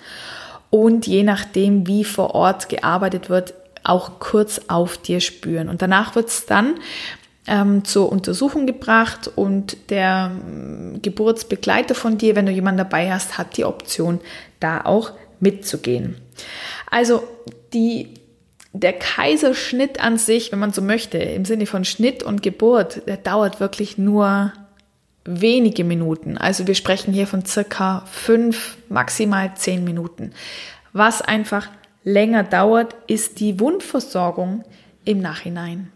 [0.70, 3.54] und je nachdem, wie vor Ort gearbeitet wird,
[3.84, 5.70] auch kurz auf dir spüren.
[5.70, 6.76] Und danach wird es dann
[7.48, 13.38] ähm, zur Untersuchung gebracht und der ähm, Geburtsbegleiter von dir, wenn du jemanden dabei hast,
[13.38, 14.20] hat die Option,
[14.60, 16.18] da auch mitzugehen.
[16.92, 17.24] Also
[17.74, 18.14] die,
[18.74, 23.18] der Kaiserschnitt an sich, wenn man so möchte, im Sinne von Schnitt und Geburt, der
[23.18, 24.54] dauert wirklich nur
[25.26, 26.38] wenige Minuten.
[26.38, 30.32] Also wir sprechen hier von circa fünf, maximal zehn Minuten.
[30.94, 31.70] Was einfach
[32.04, 34.64] länger dauert, ist die Wundversorgung
[35.06, 35.92] im Nachhinein.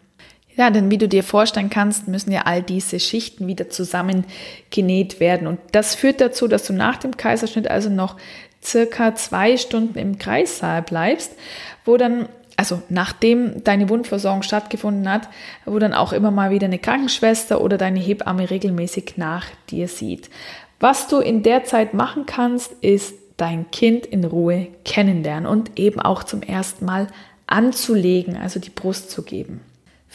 [0.56, 5.48] Ja, denn wie du dir vorstellen kannst, müssen ja all diese Schichten wieder zusammengenäht werden.
[5.48, 8.18] Und das führt dazu, dass du nach dem Kaiserschnitt also noch
[8.64, 11.34] circa zwei Stunden im Kreissaal bleibst,
[11.86, 15.30] wo dann, also nachdem deine Wundversorgung stattgefunden hat,
[15.66, 20.30] wo dann auch immer mal wieder eine Krankenschwester oder deine Hebamme regelmäßig nach dir sieht.
[20.80, 26.00] Was du in der Zeit machen kannst, ist dein Kind in Ruhe kennenlernen und eben
[26.00, 27.08] auch zum ersten Mal
[27.48, 29.62] anzulegen, also die Brust zu geben.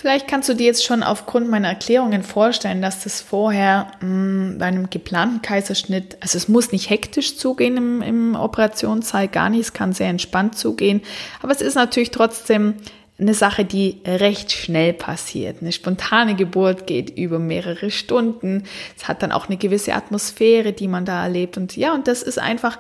[0.01, 4.59] Vielleicht kannst du dir jetzt schon aufgrund meiner Erklärungen vorstellen, dass das vorher mh, mm,
[4.59, 9.63] bei einem geplanten Kaiserschnitt, also es muss nicht hektisch zugehen im, im Operationssaal, gar nicht,
[9.63, 11.03] es kann sehr entspannt zugehen,
[11.43, 12.75] aber es ist natürlich trotzdem
[13.19, 15.63] eine Sache, die recht schnell passiert.
[15.63, 18.63] Eine spontane Geburt geht über mehrere Stunden.
[18.97, 21.57] Es hat dann auch eine gewisse Atmosphäre, die man da erlebt.
[21.57, 22.79] Und ja, und das ist einfach,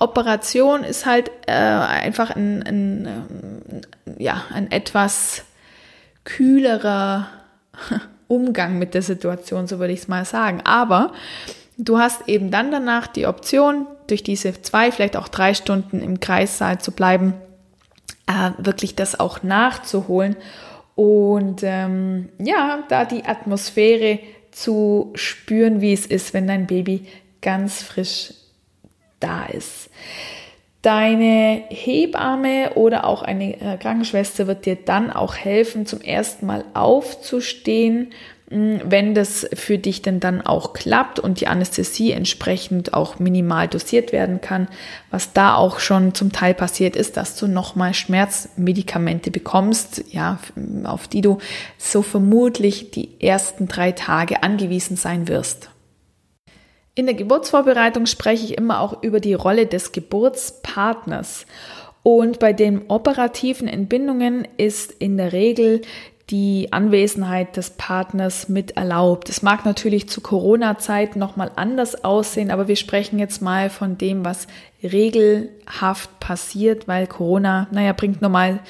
[0.00, 5.44] Operation ist halt äh, einfach ein, ein, äh, ja, ein etwas
[6.26, 7.28] kühlerer
[8.28, 10.60] Umgang mit der Situation, so würde ich es mal sagen.
[10.64, 11.14] Aber
[11.78, 16.20] du hast eben dann danach die Option, durch diese zwei, vielleicht auch drei Stunden im
[16.20, 17.34] Kreissaal zu bleiben,
[18.26, 20.36] äh, wirklich das auch nachzuholen
[20.94, 24.18] und ähm, ja, da die Atmosphäre
[24.50, 27.06] zu spüren, wie es ist, wenn dein Baby
[27.42, 28.32] ganz frisch
[29.20, 29.90] da ist.
[30.82, 36.64] Deine Hebamme oder auch eine äh, Krankenschwester wird dir dann auch helfen, zum ersten Mal
[36.74, 38.12] aufzustehen,
[38.50, 43.66] hm, wenn das für dich denn dann auch klappt und die Anästhesie entsprechend auch minimal
[43.66, 44.68] dosiert werden kann.
[45.10, 50.38] Was da auch schon zum Teil passiert ist, dass du nochmal Schmerzmedikamente bekommst, ja,
[50.84, 51.38] auf die du
[51.78, 55.70] so vermutlich die ersten drei Tage angewiesen sein wirst.
[56.98, 61.44] In der Geburtsvorbereitung spreche ich immer auch über die Rolle des Geburtspartners.
[62.02, 65.82] Und bei den operativen Entbindungen ist in der Regel
[66.30, 69.28] die Anwesenheit des Partners mit erlaubt.
[69.28, 74.24] Es mag natürlich zu Corona-Zeiten nochmal anders aussehen, aber wir sprechen jetzt mal von dem,
[74.24, 74.46] was
[74.82, 78.60] regelhaft passiert, weil Corona, naja, bringt normal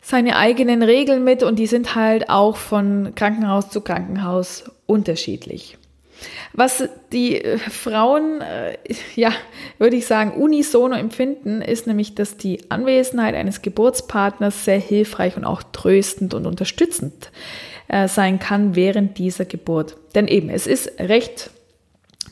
[0.00, 5.76] seine eigenen Regeln mit und die sind halt auch von Krankenhaus zu Krankenhaus unterschiedlich.
[6.52, 8.76] Was die äh, Frauen, äh,
[9.14, 9.32] ja,
[9.78, 15.44] würde ich sagen, unisono empfinden, ist nämlich, dass die Anwesenheit eines Geburtspartners sehr hilfreich und
[15.44, 17.30] auch tröstend und unterstützend
[17.88, 19.96] äh, sein kann während dieser Geburt.
[20.14, 21.50] Denn eben, es ist recht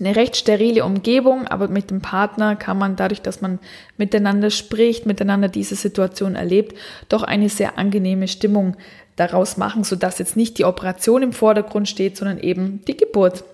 [0.00, 3.58] eine recht sterile Umgebung, aber mit dem Partner kann man dadurch, dass man
[3.98, 6.76] miteinander spricht, miteinander diese Situation erlebt,
[7.08, 8.76] doch eine sehr angenehme Stimmung
[9.16, 13.44] daraus machen, sodass jetzt nicht die Operation im Vordergrund steht, sondern eben die Geburt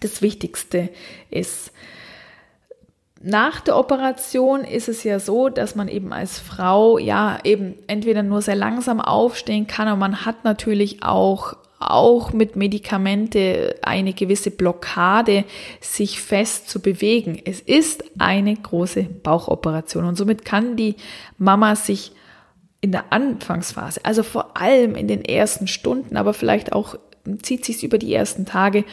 [0.00, 0.88] das Wichtigste
[1.30, 1.72] ist.
[3.24, 8.24] Nach der Operation ist es ja so, dass man eben als Frau ja eben entweder
[8.24, 14.50] nur sehr langsam aufstehen kann, aber man hat natürlich auch auch mit Medikamente eine gewisse
[14.50, 15.44] Blockade,
[15.80, 17.40] sich fest zu bewegen.
[17.44, 20.96] Es ist eine große Bauchoperation und somit kann die
[21.38, 22.12] Mama sich
[22.80, 26.96] in der Anfangsphase, also vor allem in den ersten Stunden, aber vielleicht auch
[27.42, 28.84] zieht sich über die ersten Tage,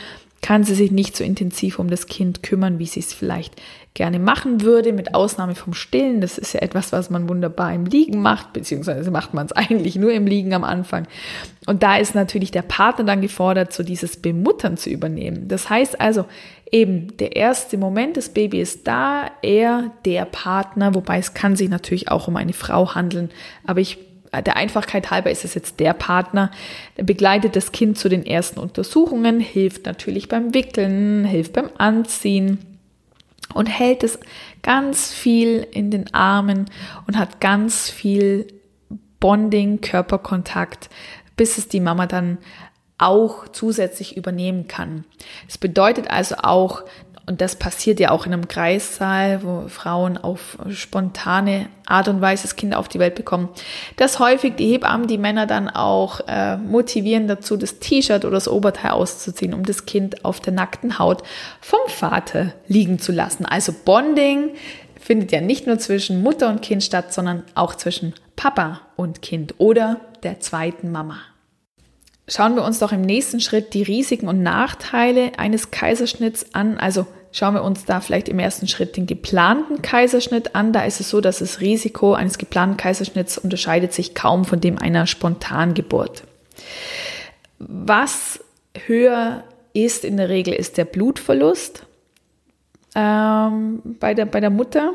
[0.42, 3.56] kann sie sich nicht so intensiv um das Kind kümmern, wie sie es vielleicht
[3.94, 6.22] gerne machen würde, mit Ausnahme vom Stillen.
[6.22, 9.96] Das ist ja etwas, was man wunderbar im Liegen macht, beziehungsweise macht man es eigentlich
[9.96, 11.08] nur im Liegen am Anfang.
[11.66, 15.48] Und da ist natürlich der Partner dann gefordert, so dieses Bemuttern zu übernehmen.
[15.48, 16.26] Das heißt also,
[16.72, 21.70] eben der erste Moment, das Baby ist da, er, der Partner, wobei es kann sich
[21.70, 23.30] natürlich auch um eine Frau handeln,
[23.66, 23.98] aber ich
[24.32, 26.52] der Einfachkeit halber ist es jetzt der Partner,
[26.98, 32.60] der begleitet das Kind zu den ersten Untersuchungen, hilft natürlich beim Wickeln, hilft beim Anziehen
[33.54, 34.20] und hält es
[34.62, 36.70] ganz viel in den Armen
[37.08, 38.48] und hat ganz viel
[39.20, 40.90] Bonding, Körperkontakt,
[41.36, 42.38] bis es die Mama dann
[42.98, 45.06] auch zusätzlich übernehmen kann.
[45.48, 46.84] Es bedeutet also auch,
[47.30, 52.42] und das passiert ja auch in einem Kreissaal, wo Frauen auf spontane Art und Weise
[52.42, 53.50] das Kind auf die Welt bekommen,
[53.98, 58.48] dass häufig die Hebammen die Männer dann auch äh, motivieren dazu, das T-Shirt oder das
[58.48, 61.22] Oberteil auszuziehen, um das Kind auf der nackten Haut
[61.62, 63.46] vom Vater liegen zu lassen.
[63.46, 64.56] Also Bonding
[65.00, 69.54] findet ja nicht nur zwischen Mutter und Kind statt, sondern auch zwischen Papa und Kind
[69.60, 71.18] oder der zweiten Mama.
[72.28, 76.78] Schauen wir uns doch im nächsten Schritt die Risiken und Nachteile eines Kaiserschnitts an.
[76.78, 80.74] Also Schauen wir uns da vielleicht im ersten Schritt den geplanten Kaiserschnitt an.
[80.74, 84.80] Da ist es so, dass das Risiko eines geplanten Kaiserschnitts unterscheidet sich kaum von dem
[84.80, 86.24] einer Spontangeburt.
[87.60, 88.44] Was
[88.88, 91.86] höher ist in der Regel ist der Blutverlust
[92.96, 94.94] ähm, bei, der, bei der Mutter.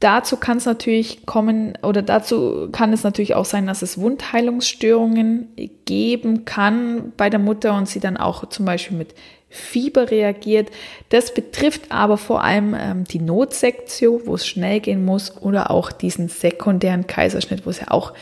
[0.00, 5.48] Dazu kann es natürlich kommen oder dazu kann es natürlich auch sein, dass es Wundheilungsstörungen
[5.86, 9.14] geben kann bei der Mutter und sie dann auch zum Beispiel mit
[9.54, 10.70] Fieber reagiert.
[11.10, 15.92] Das betrifft aber vor allem ähm, die Notsektion, wo es schnell gehen muss, oder auch
[15.92, 18.12] diesen sekundären Kaiserschnitt, wo es ja auch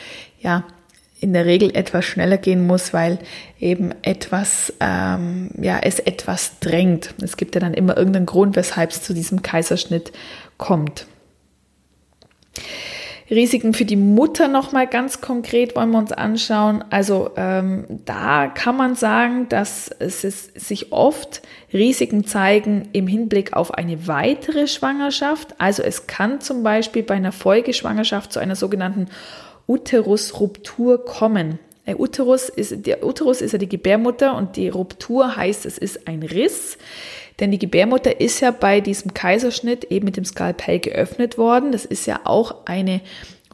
[0.40, 0.64] ja
[1.20, 3.18] in der Regel etwas schneller gehen muss, weil
[3.60, 7.14] eben etwas, ähm, ja, es etwas drängt.
[7.22, 10.12] Es gibt ja dann immer irgendeinen Grund, weshalb es zu diesem Kaiserschnitt
[10.58, 11.06] kommt.
[13.32, 16.84] Risiken für die Mutter nochmal ganz konkret wollen wir uns anschauen.
[16.90, 21.40] Also ähm, da kann man sagen, dass es sich oft
[21.72, 25.54] Risiken zeigen im Hinblick auf eine weitere Schwangerschaft.
[25.56, 29.08] Also es kann zum Beispiel bei einer Folgeschwangerschaft zu einer sogenannten
[29.66, 31.58] Uterusruptur kommen.
[31.86, 36.06] Der Uterus ist, der Uterus ist ja die Gebärmutter und die Ruptur heißt, es ist
[36.06, 36.76] ein Riss.
[37.40, 41.72] Denn die Gebärmutter ist ja bei diesem Kaiserschnitt eben mit dem Skalpell geöffnet worden.
[41.72, 43.00] Das ist ja auch eine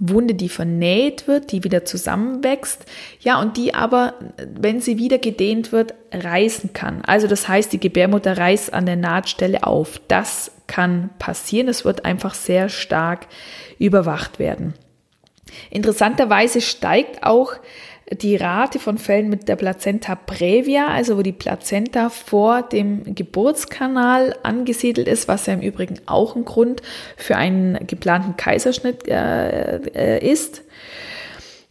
[0.00, 2.84] Wunde, die vernäht wird, die wieder zusammenwächst,
[3.20, 4.14] ja, und die aber,
[4.54, 7.02] wenn sie wieder gedehnt wird, reißen kann.
[7.04, 10.00] Also das heißt, die Gebärmutter reißt an der Nahtstelle auf.
[10.08, 11.68] Das kann passieren.
[11.68, 13.26] Es wird einfach sehr stark
[13.78, 14.74] überwacht werden.
[15.70, 17.54] Interessanterweise steigt auch
[18.12, 24.34] die Rate von Fällen mit der Plazenta previa, also wo die Plazenta vor dem Geburtskanal
[24.42, 26.82] angesiedelt ist, was ja im Übrigen auch ein Grund
[27.16, 30.62] für einen geplanten Kaiserschnitt äh, äh, ist.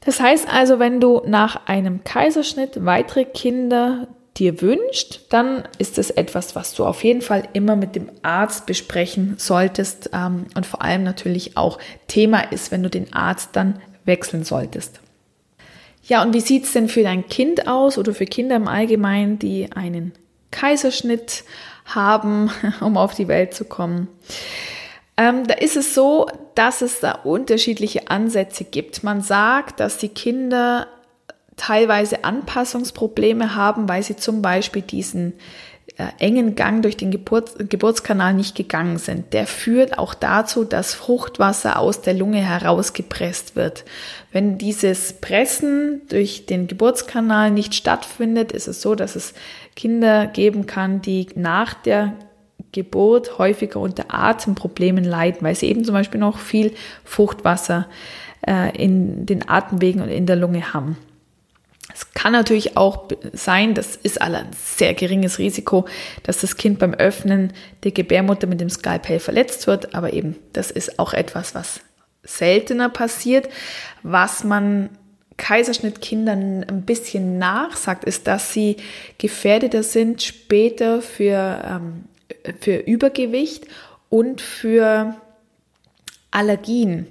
[0.05, 4.07] Das heißt also, wenn du nach einem Kaiserschnitt weitere Kinder
[4.38, 8.67] dir wünscht, dann ist das etwas, was du auf jeden Fall immer mit dem Arzt
[8.67, 13.81] besprechen solltest ähm, und vor allem natürlich auch Thema ist, wenn du den Arzt dann
[14.05, 15.01] wechseln solltest.
[16.07, 19.39] Ja, und wie sieht es denn für dein Kind aus oder für Kinder im Allgemeinen,
[19.39, 20.13] die einen
[20.51, 21.43] Kaiserschnitt
[21.85, 22.49] haben,
[22.79, 24.07] um auf die Welt zu kommen?
[25.17, 29.03] Ähm, da ist es so, dass es da unterschiedliche Ansätze gibt.
[29.03, 30.87] Man sagt, dass die Kinder
[31.57, 35.33] teilweise Anpassungsprobleme haben, weil sie zum Beispiel diesen
[36.19, 39.33] engen Gang durch den Geburts Geburtskanal nicht gegangen sind.
[39.33, 43.83] Der führt auch dazu, dass Fruchtwasser aus der Lunge herausgepresst wird.
[44.31, 49.33] Wenn dieses Pressen durch den Geburtskanal nicht stattfindet, ist es so, dass es
[49.75, 52.13] Kinder geben kann, die nach der
[52.71, 56.73] Geburt häufiger unter Atemproblemen leiden, weil sie eben zum Beispiel noch viel
[57.05, 57.87] Fruchtwasser
[58.45, 60.97] äh, in den Atemwegen und in der Lunge haben.
[61.97, 65.87] Es kann natürlich auch sein, das ist alle ein sehr geringes Risiko,
[66.21, 70.69] dass das Kind beim Öffnen der Gebärmutter mit dem Skalpell verletzt wird, aber eben das
[70.69, 71.79] ist auch etwas, was
[72.21, 73.49] seltener passiert.
[74.03, 74.89] Was man
[75.37, 78.77] Kaiserschnittkindern ein bisschen nachsagt, ist, dass sie
[79.17, 82.03] gefährdeter sind später für, ähm,
[82.61, 83.65] für Übergewicht
[84.09, 85.15] und für
[86.29, 87.07] Allergien.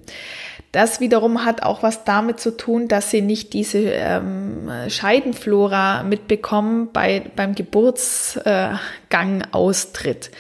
[0.77, 6.91] Das wiederum hat auch was damit zu tun, dass sie nicht diese ähm, Scheidenflora mitbekommen
[6.93, 10.31] bei, beim Geburtsgang äh, austritt.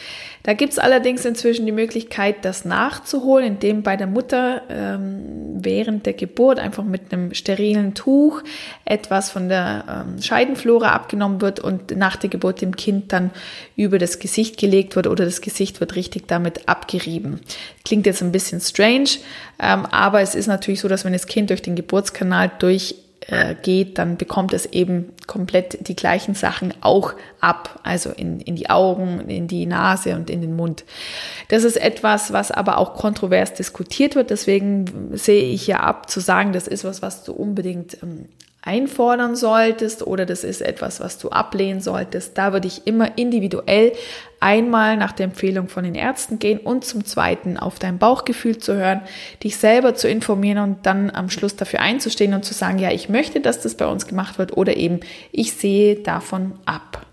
[0.46, 6.12] Da gibt's allerdings inzwischen die Möglichkeit, das nachzuholen, indem bei der Mutter ähm, während der
[6.12, 8.42] Geburt einfach mit einem sterilen Tuch
[8.84, 13.32] etwas von der ähm, Scheidenflora abgenommen wird und nach der Geburt dem Kind dann
[13.74, 17.40] über das Gesicht gelegt wird oder das Gesicht wird richtig damit abgerieben.
[17.84, 19.08] Klingt jetzt ein bisschen strange,
[19.60, 22.94] ähm, aber es ist natürlich so, dass wenn das Kind durch den Geburtskanal durch
[23.28, 28.56] äh, geht, dann bekommt es eben komplett die gleichen Sachen auch ab, also in, in
[28.56, 30.84] die Augen, in die Nase und in den Mund.
[31.48, 36.20] Das ist etwas, was aber auch kontrovers diskutiert wird, deswegen sehe ich ja ab zu
[36.20, 38.26] sagen, das ist was, was du unbedingt ähm,
[38.66, 42.36] einfordern solltest oder das ist etwas, was du ablehnen solltest.
[42.36, 43.92] Da würde ich immer individuell
[44.40, 48.74] einmal nach der Empfehlung von den Ärzten gehen und zum Zweiten auf dein Bauchgefühl zu
[48.74, 49.02] hören,
[49.42, 53.08] dich selber zu informieren und dann am Schluss dafür einzustehen und zu sagen, ja, ich
[53.08, 55.00] möchte, dass das bei uns gemacht wird oder eben
[55.32, 57.06] ich sehe davon ab.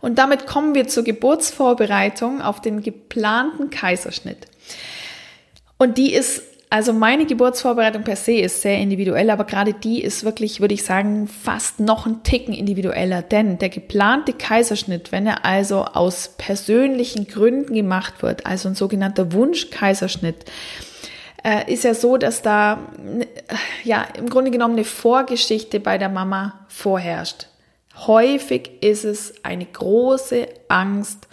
[0.00, 4.48] Und damit kommen wir zur Geburtsvorbereitung auf den geplanten Kaiserschnitt.
[5.78, 10.24] Und die ist also meine Geburtsvorbereitung per se ist sehr individuell, aber gerade die ist
[10.24, 13.20] wirklich, würde ich sagen, fast noch ein Ticken individueller.
[13.20, 19.34] Denn der geplante Kaiserschnitt, wenn er also aus persönlichen Gründen gemacht wird, also ein sogenannter
[19.34, 20.46] Wunschkaiserschnitt,
[21.44, 22.78] äh, ist ja so, dass da
[23.84, 27.48] ja im Grunde genommen eine Vorgeschichte bei der Mama vorherrscht.
[28.06, 31.28] Häufig ist es eine große Angst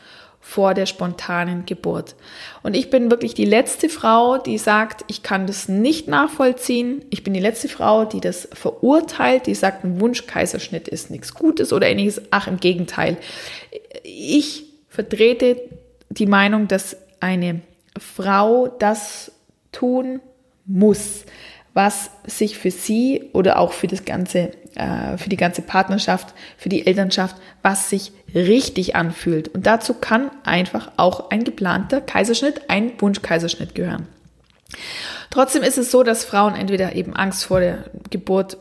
[0.49, 2.15] vor der spontanen Geburt.
[2.63, 7.05] Und ich bin wirklich die letzte Frau, die sagt, ich kann das nicht nachvollziehen.
[7.11, 11.71] Ich bin die letzte Frau, die das verurteilt, die sagt, ein Wunschkaiserschnitt ist nichts Gutes
[11.71, 12.23] oder ähnliches.
[12.31, 13.17] Ach, im Gegenteil.
[14.01, 15.61] Ich vertrete
[16.09, 17.61] die Meinung, dass eine
[17.99, 19.31] Frau das
[19.71, 20.19] tun
[20.65, 21.25] muss,
[21.80, 26.67] was sich für sie oder auch für das ganze, äh, für die ganze Partnerschaft, für
[26.67, 29.47] die Elternschaft, was sich richtig anfühlt.
[29.47, 34.09] Und dazu kann einfach auch ein geplanter Kaiserschnitt, ein Wunschkaiserschnitt gehören.
[35.30, 38.57] Trotzdem ist es so, dass Frauen entweder eben Angst vor der Geburt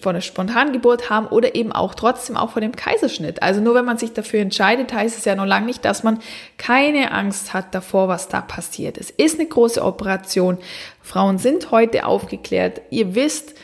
[0.00, 3.42] vor der Spontangeburt haben oder eben auch trotzdem auch vor dem Kaiserschnitt.
[3.42, 6.18] Also nur wenn man sich dafür entscheidet, heißt es ja noch lange nicht, dass man
[6.58, 8.98] keine Angst hat davor, was da passiert.
[8.98, 10.58] Es ist eine große Operation.
[11.02, 12.80] Frauen sind heute aufgeklärt.
[12.90, 13.54] Ihr wisst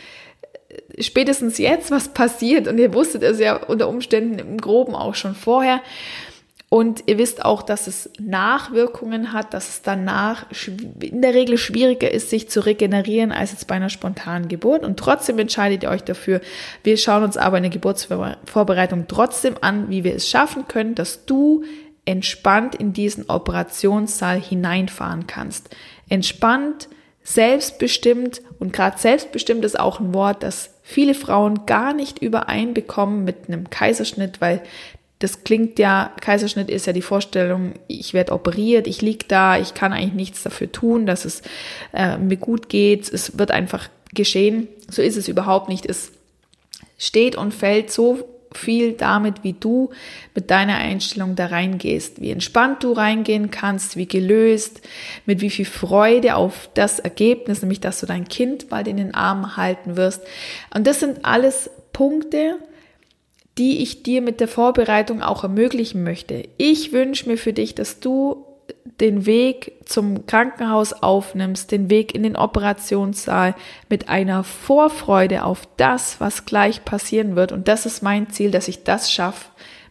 [0.68, 5.14] äh, spätestens jetzt, was passiert und ihr wusstet es ja unter Umständen im Groben auch
[5.14, 5.80] schon vorher.
[6.68, 10.46] Und ihr wisst auch, dass es Nachwirkungen hat, dass es danach
[11.00, 14.84] in der Regel schwieriger ist, sich zu regenerieren als jetzt bei einer spontanen Geburt.
[14.84, 16.40] Und trotzdem entscheidet ihr euch dafür.
[16.82, 21.24] Wir schauen uns aber in der Geburtsvorbereitung trotzdem an, wie wir es schaffen können, dass
[21.24, 21.62] du
[22.04, 25.74] entspannt in diesen Operationssaal hineinfahren kannst.
[26.08, 26.88] Entspannt,
[27.22, 33.48] selbstbestimmt und gerade selbstbestimmt ist auch ein Wort, das viele Frauen gar nicht übereinbekommen mit
[33.48, 34.62] einem Kaiserschnitt, weil
[35.18, 39.72] das klingt ja, Kaiserschnitt ist ja die Vorstellung, ich werde operiert, ich lieg da, ich
[39.72, 41.42] kann eigentlich nichts dafür tun, dass es
[41.94, 44.68] äh, mir gut geht, es wird einfach geschehen.
[44.90, 45.86] So ist es überhaupt nicht.
[45.86, 46.12] Es
[46.98, 49.90] steht und fällt so viel damit, wie du
[50.34, 54.80] mit deiner Einstellung da reingehst, wie entspannt du reingehen kannst, wie gelöst,
[55.26, 59.14] mit wie viel Freude auf das Ergebnis, nämlich dass du dein Kind bald in den
[59.14, 60.22] Armen halten wirst.
[60.74, 62.56] Und das sind alles Punkte,
[63.58, 66.44] die ich dir mit der Vorbereitung auch ermöglichen möchte.
[66.58, 68.44] Ich wünsche mir für dich, dass du
[69.00, 73.54] den Weg zum Krankenhaus aufnimmst, den Weg in den Operationssaal
[73.88, 77.52] mit einer Vorfreude auf das, was gleich passieren wird.
[77.52, 79.46] Und das ist mein Ziel, dass ich das schaffe,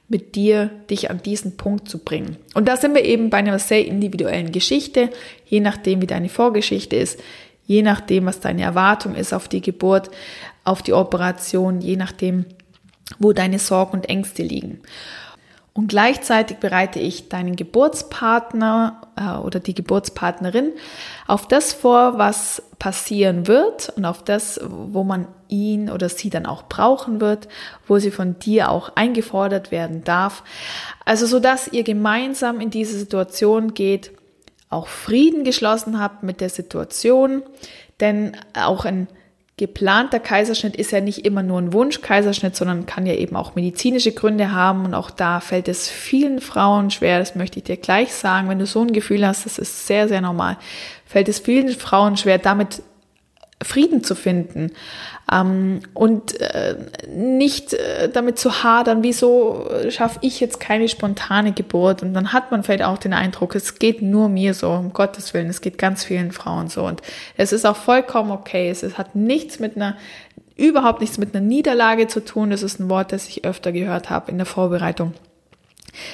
[0.07, 2.37] mit dir dich an diesen Punkt zu bringen.
[2.53, 5.09] Und da sind wir eben bei einer sehr individuellen Geschichte,
[5.45, 7.19] je nachdem, wie deine Vorgeschichte ist,
[7.65, 10.11] je nachdem, was deine Erwartung ist auf die Geburt,
[10.63, 12.45] auf die Operation, je nachdem,
[13.19, 14.81] wo deine Sorgen und Ängste liegen.
[15.77, 20.71] Und gleichzeitig bereite ich deinen Geburtspartner äh, oder die Geburtspartnerin
[21.27, 26.45] auf das vor, was passieren wird und auf das, wo man ihn oder sie dann
[26.45, 27.49] auch brauchen wird,
[27.87, 30.43] wo sie von dir auch eingefordert werden darf.
[31.03, 34.11] Also so dass ihr gemeinsam in diese Situation geht,
[34.69, 37.43] auch Frieden geschlossen habt mit der Situation,
[37.99, 39.07] denn auch ein
[39.57, 44.11] geplanter Kaiserschnitt ist ja nicht immer nur ein Wunsch-Kaiserschnitt, sondern kann ja eben auch medizinische
[44.11, 44.85] Gründe haben.
[44.85, 48.49] Und auch da fällt es vielen Frauen schwer, das möchte ich dir gleich sagen.
[48.49, 50.57] Wenn du so ein Gefühl hast, das ist sehr, sehr normal,
[51.05, 52.81] fällt es vielen Frauen schwer, damit
[53.63, 54.71] Frieden zu finden
[55.31, 56.75] ähm, und äh,
[57.09, 62.03] nicht äh, damit zu hadern, wieso schaffe ich jetzt keine spontane Geburt?
[62.03, 65.33] Und dann hat man vielleicht auch den Eindruck, es geht nur mir so, um Gottes
[65.33, 66.85] Willen, es geht ganz vielen Frauen so.
[66.85, 67.01] Und
[67.37, 69.97] es ist auch vollkommen okay, es, es hat nichts mit einer
[70.55, 74.09] überhaupt nichts mit einer Niederlage zu tun, das ist ein Wort, das ich öfter gehört
[74.09, 75.13] habe in der Vorbereitung.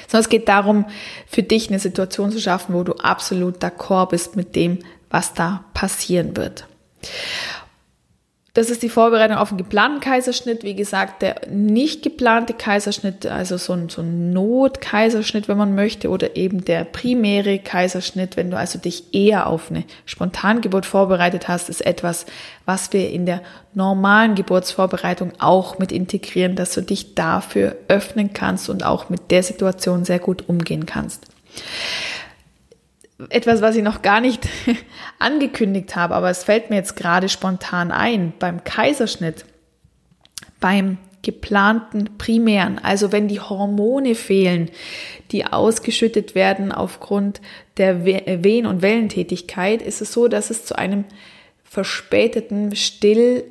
[0.08, 0.86] Sondern es geht darum,
[1.26, 4.78] für dich eine Situation zu schaffen, wo du absolut d'accord bist mit dem,
[5.10, 6.66] was da passieren wird.
[8.54, 10.62] Das ist die Vorbereitung auf einen geplanten Kaiserschnitt.
[10.62, 16.10] Wie gesagt, der nicht geplante Kaiserschnitt, also so ein, so ein Notkaiserschnitt, wenn man möchte,
[16.10, 21.70] oder eben der primäre Kaiserschnitt, wenn du also dich eher auf eine Spontangeburt vorbereitet hast,
[21.70, 22.26] ist etwas,
[22.66, 23.40] was wir in der
[23.72, 29.42] normalen Geburtsvorbereitung auch mit integrieren, dass du dich dafür öffnen kannst und auch mit der
[29.42, 31.26] Situation sehr gut umgehen kannst
[33.28, 34.48] etwas, was ich noch gar nicht
[35.18, 39.44] angekündigt habe, aber es fällt mir jetzt gerade spontan ein, beim Kaiserschnitt,
[40.60, 44.70] beim geplanten primären, also wenn die Hormone fehlen,
[45.30, 47.40] die ausgeschüttet werden aufgrund
[47.76, 51.04] der Wehen- und Wellentätigkeit, ist es so, dass es zu einem
[51.62, 53.44] verspäteten Still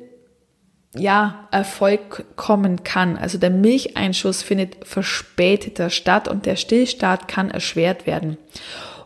[0.94, 3.16] ja, Erfolg kommen kann.
[3.16, 8.36] Also der Milcheinschuss findet verspäteter statt und der Stillstart kann erschwert werden.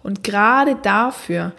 [0.07, 1.53] Und gerade dafür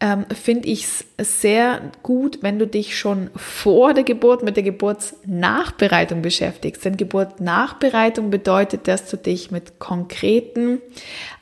[0.00, 4.62] ähm, finde ich es sehr gut, wenn du dich schon vor der Geburt mit der
[4.62, 6.84] Geburtsnachbereitung beschäftigst.
[6.84, 10.80] Denn Geburtnachbereitung bedeutet, dass du dich mit konkreten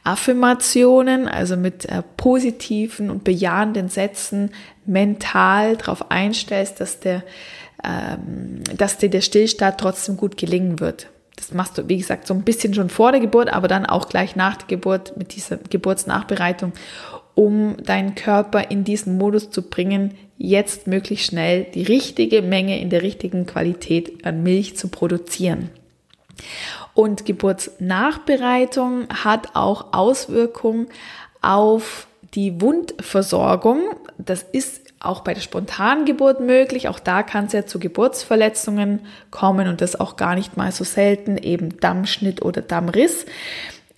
[0.05, 4.53] Affirmationen, also mit äh, positiven und bejahenden Sätzen
[4.87, 7.23] mental darauf einstellst, dass der
[7.85, 11.09] ähm, dass dir der Stillstart trotzdem gut gelingen wird.
[11.37, 14.09] Das machst du, wie gesagt, so ein bisschen schon vor der Geburt, aber dann auch
[14.09, 16.73] gleich nach der Geburt mit dieser Geburtsnachbereitung,
[17.35, 22.91] um deinen Körper in diesen Modus zu bringen, jetzt möglichst schnell die richtige Menge in
[22.91, 25.71] der richtigen Qualität an Milch zu produzieren.
[26.95, 30.89] Und Geburtsnachbereitung hat auch Auswirkungen
[31.41, 33.81] auf die Wundversorgung.
[34.19, 36.89] Das ist auch bei der spontanen Geburt möglich.
[36.89, 39.01] Auch da kann es ja zu Geburtsverletzungen
[39.31, 43.27] kommen und das auch gar nicht mal so selten, eben Dammschnitt oder Dammriss.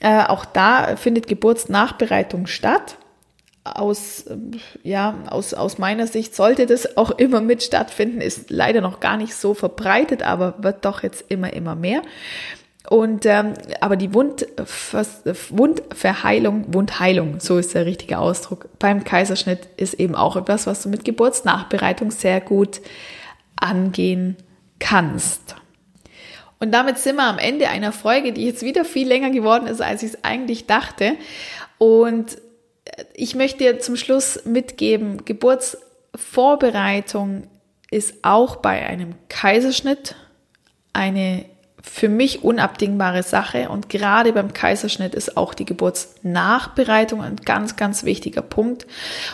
[0.01, 2.97] Äh, auch da findet Geburtsnachbereitung statt.
[3.65, 4.27] Aus,
[4.83, 9.17] ja, aus, aus meiner Sicht sollte das auch immer mit stattfinden, ist leider noch gar
[9.17, 12.03] nicht so verbreitet, aber wird doch jetzt immer, immer mehr.
[12.91, 14.47] Und ähm, aber die Wund,
[15.51, 20.91] Wundverheilung, Wundheilung, so ist der richtige Ausdruck, beim Kaiserschnitt ist eben auch etwas, was du
[20.91, 22.83] mit Geburtsnachbereitung sehr gut
[23.57, 24.37] angehen
[24.81, 25.57] kannst.
[26.61, 29.81] Und damit sind wir am Ende einer Folge, die jetzt wieder viel länger geworden ist,
[29.81, 31.15] als ich es eigentlich dachte.
[31.79, 32.37] Und
[33.15, 37.49] ich möchte dir zum Schluss mitgeben, Geburtsvorbereitung
[37.91, 40.15] ist auch bei einem Kaiserschnitt
[40.93, 41.47] eine
[41.87, 48.05] für mich unabdingbare Sache und gerade beim Kaiserschnitt ist auch die Geburtsnachbereitung ein ganz, ganz
[48.05, 48.87] wichtiger Punkt.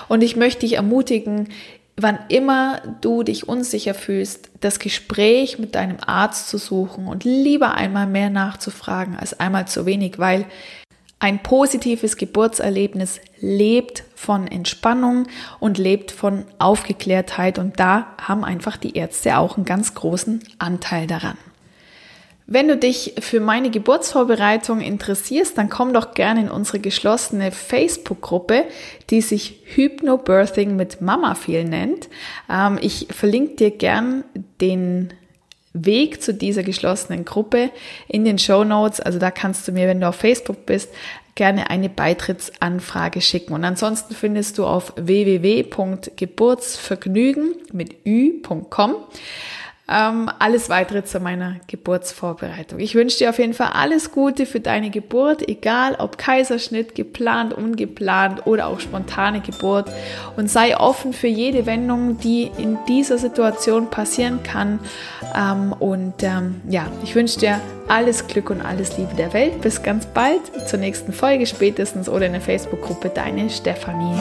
[0.09, 1.49] Und ich möchte dich ermutigen,
[1.97, 7.75] wann immer du dich unsicher fühlst, das Gespräch mit deinem Arzt zu suchen und lieber
[7.75, 10.45] einmal mehr nachzufragen als einmal zu wenig, weil
[11.21, 15.29] ein positives Geburtserlebnis lebt von Entspannung
[15.61, 21.07] und lebt von Aufgeklärtheit und da haben einfach die Ärzte auch einen ganz großen Anteil
[21.07, 21.39] daran.
[22.53, 28.65] Wenn du dich für meine Geburtsvorbereitung interessierst, dann komm doch gerne in unsere geschlossene Facebook-Gruppe,
[29.09, 32.09] die sich Hypnobirthing mit Mama viel nennt.
[32.51, 34.25] Ähm, ich verlinke dir gern
[34.61, 35.15] den
[35.75, 37.71] Weg zu dieser geschlossenen Gruppe
[38.09, 38.99] in den Show Notes.
[38.99, 40.91] Also da kannst du mir, wenn du auf Facebook bist,
[41.37, 43.55] gerne eine Beitrittsanfrage schicken.
[43.55, 48.97] Und ansonsten findest du auf www.geburtsvergnügen mit ü.com
[49.91, 52.79] ähm, alles weitere zu meiner Geburtsvorbereitung.
[52.79, 57.53] Ich wünsche dir auf jeden Fall alles Gute für deine Geburt, egal ob Kaiserschnitt, geplant,
[57.53, 59.91] ungeplant oder auch spontane Geburt.
[60.37, 64.79] Und sei offen für jede Wendung, die in dieser Situation passieren kann.
[65.35, 69.61] Ähm, und ähm, ja, ich wünsche dir alles Glück und alles Liebe der Welt.
[69.61, 74.15] Bis ganz bald zur nächsten Folge spätestens oder in der Facebook-Gruppe Deine Stefanie.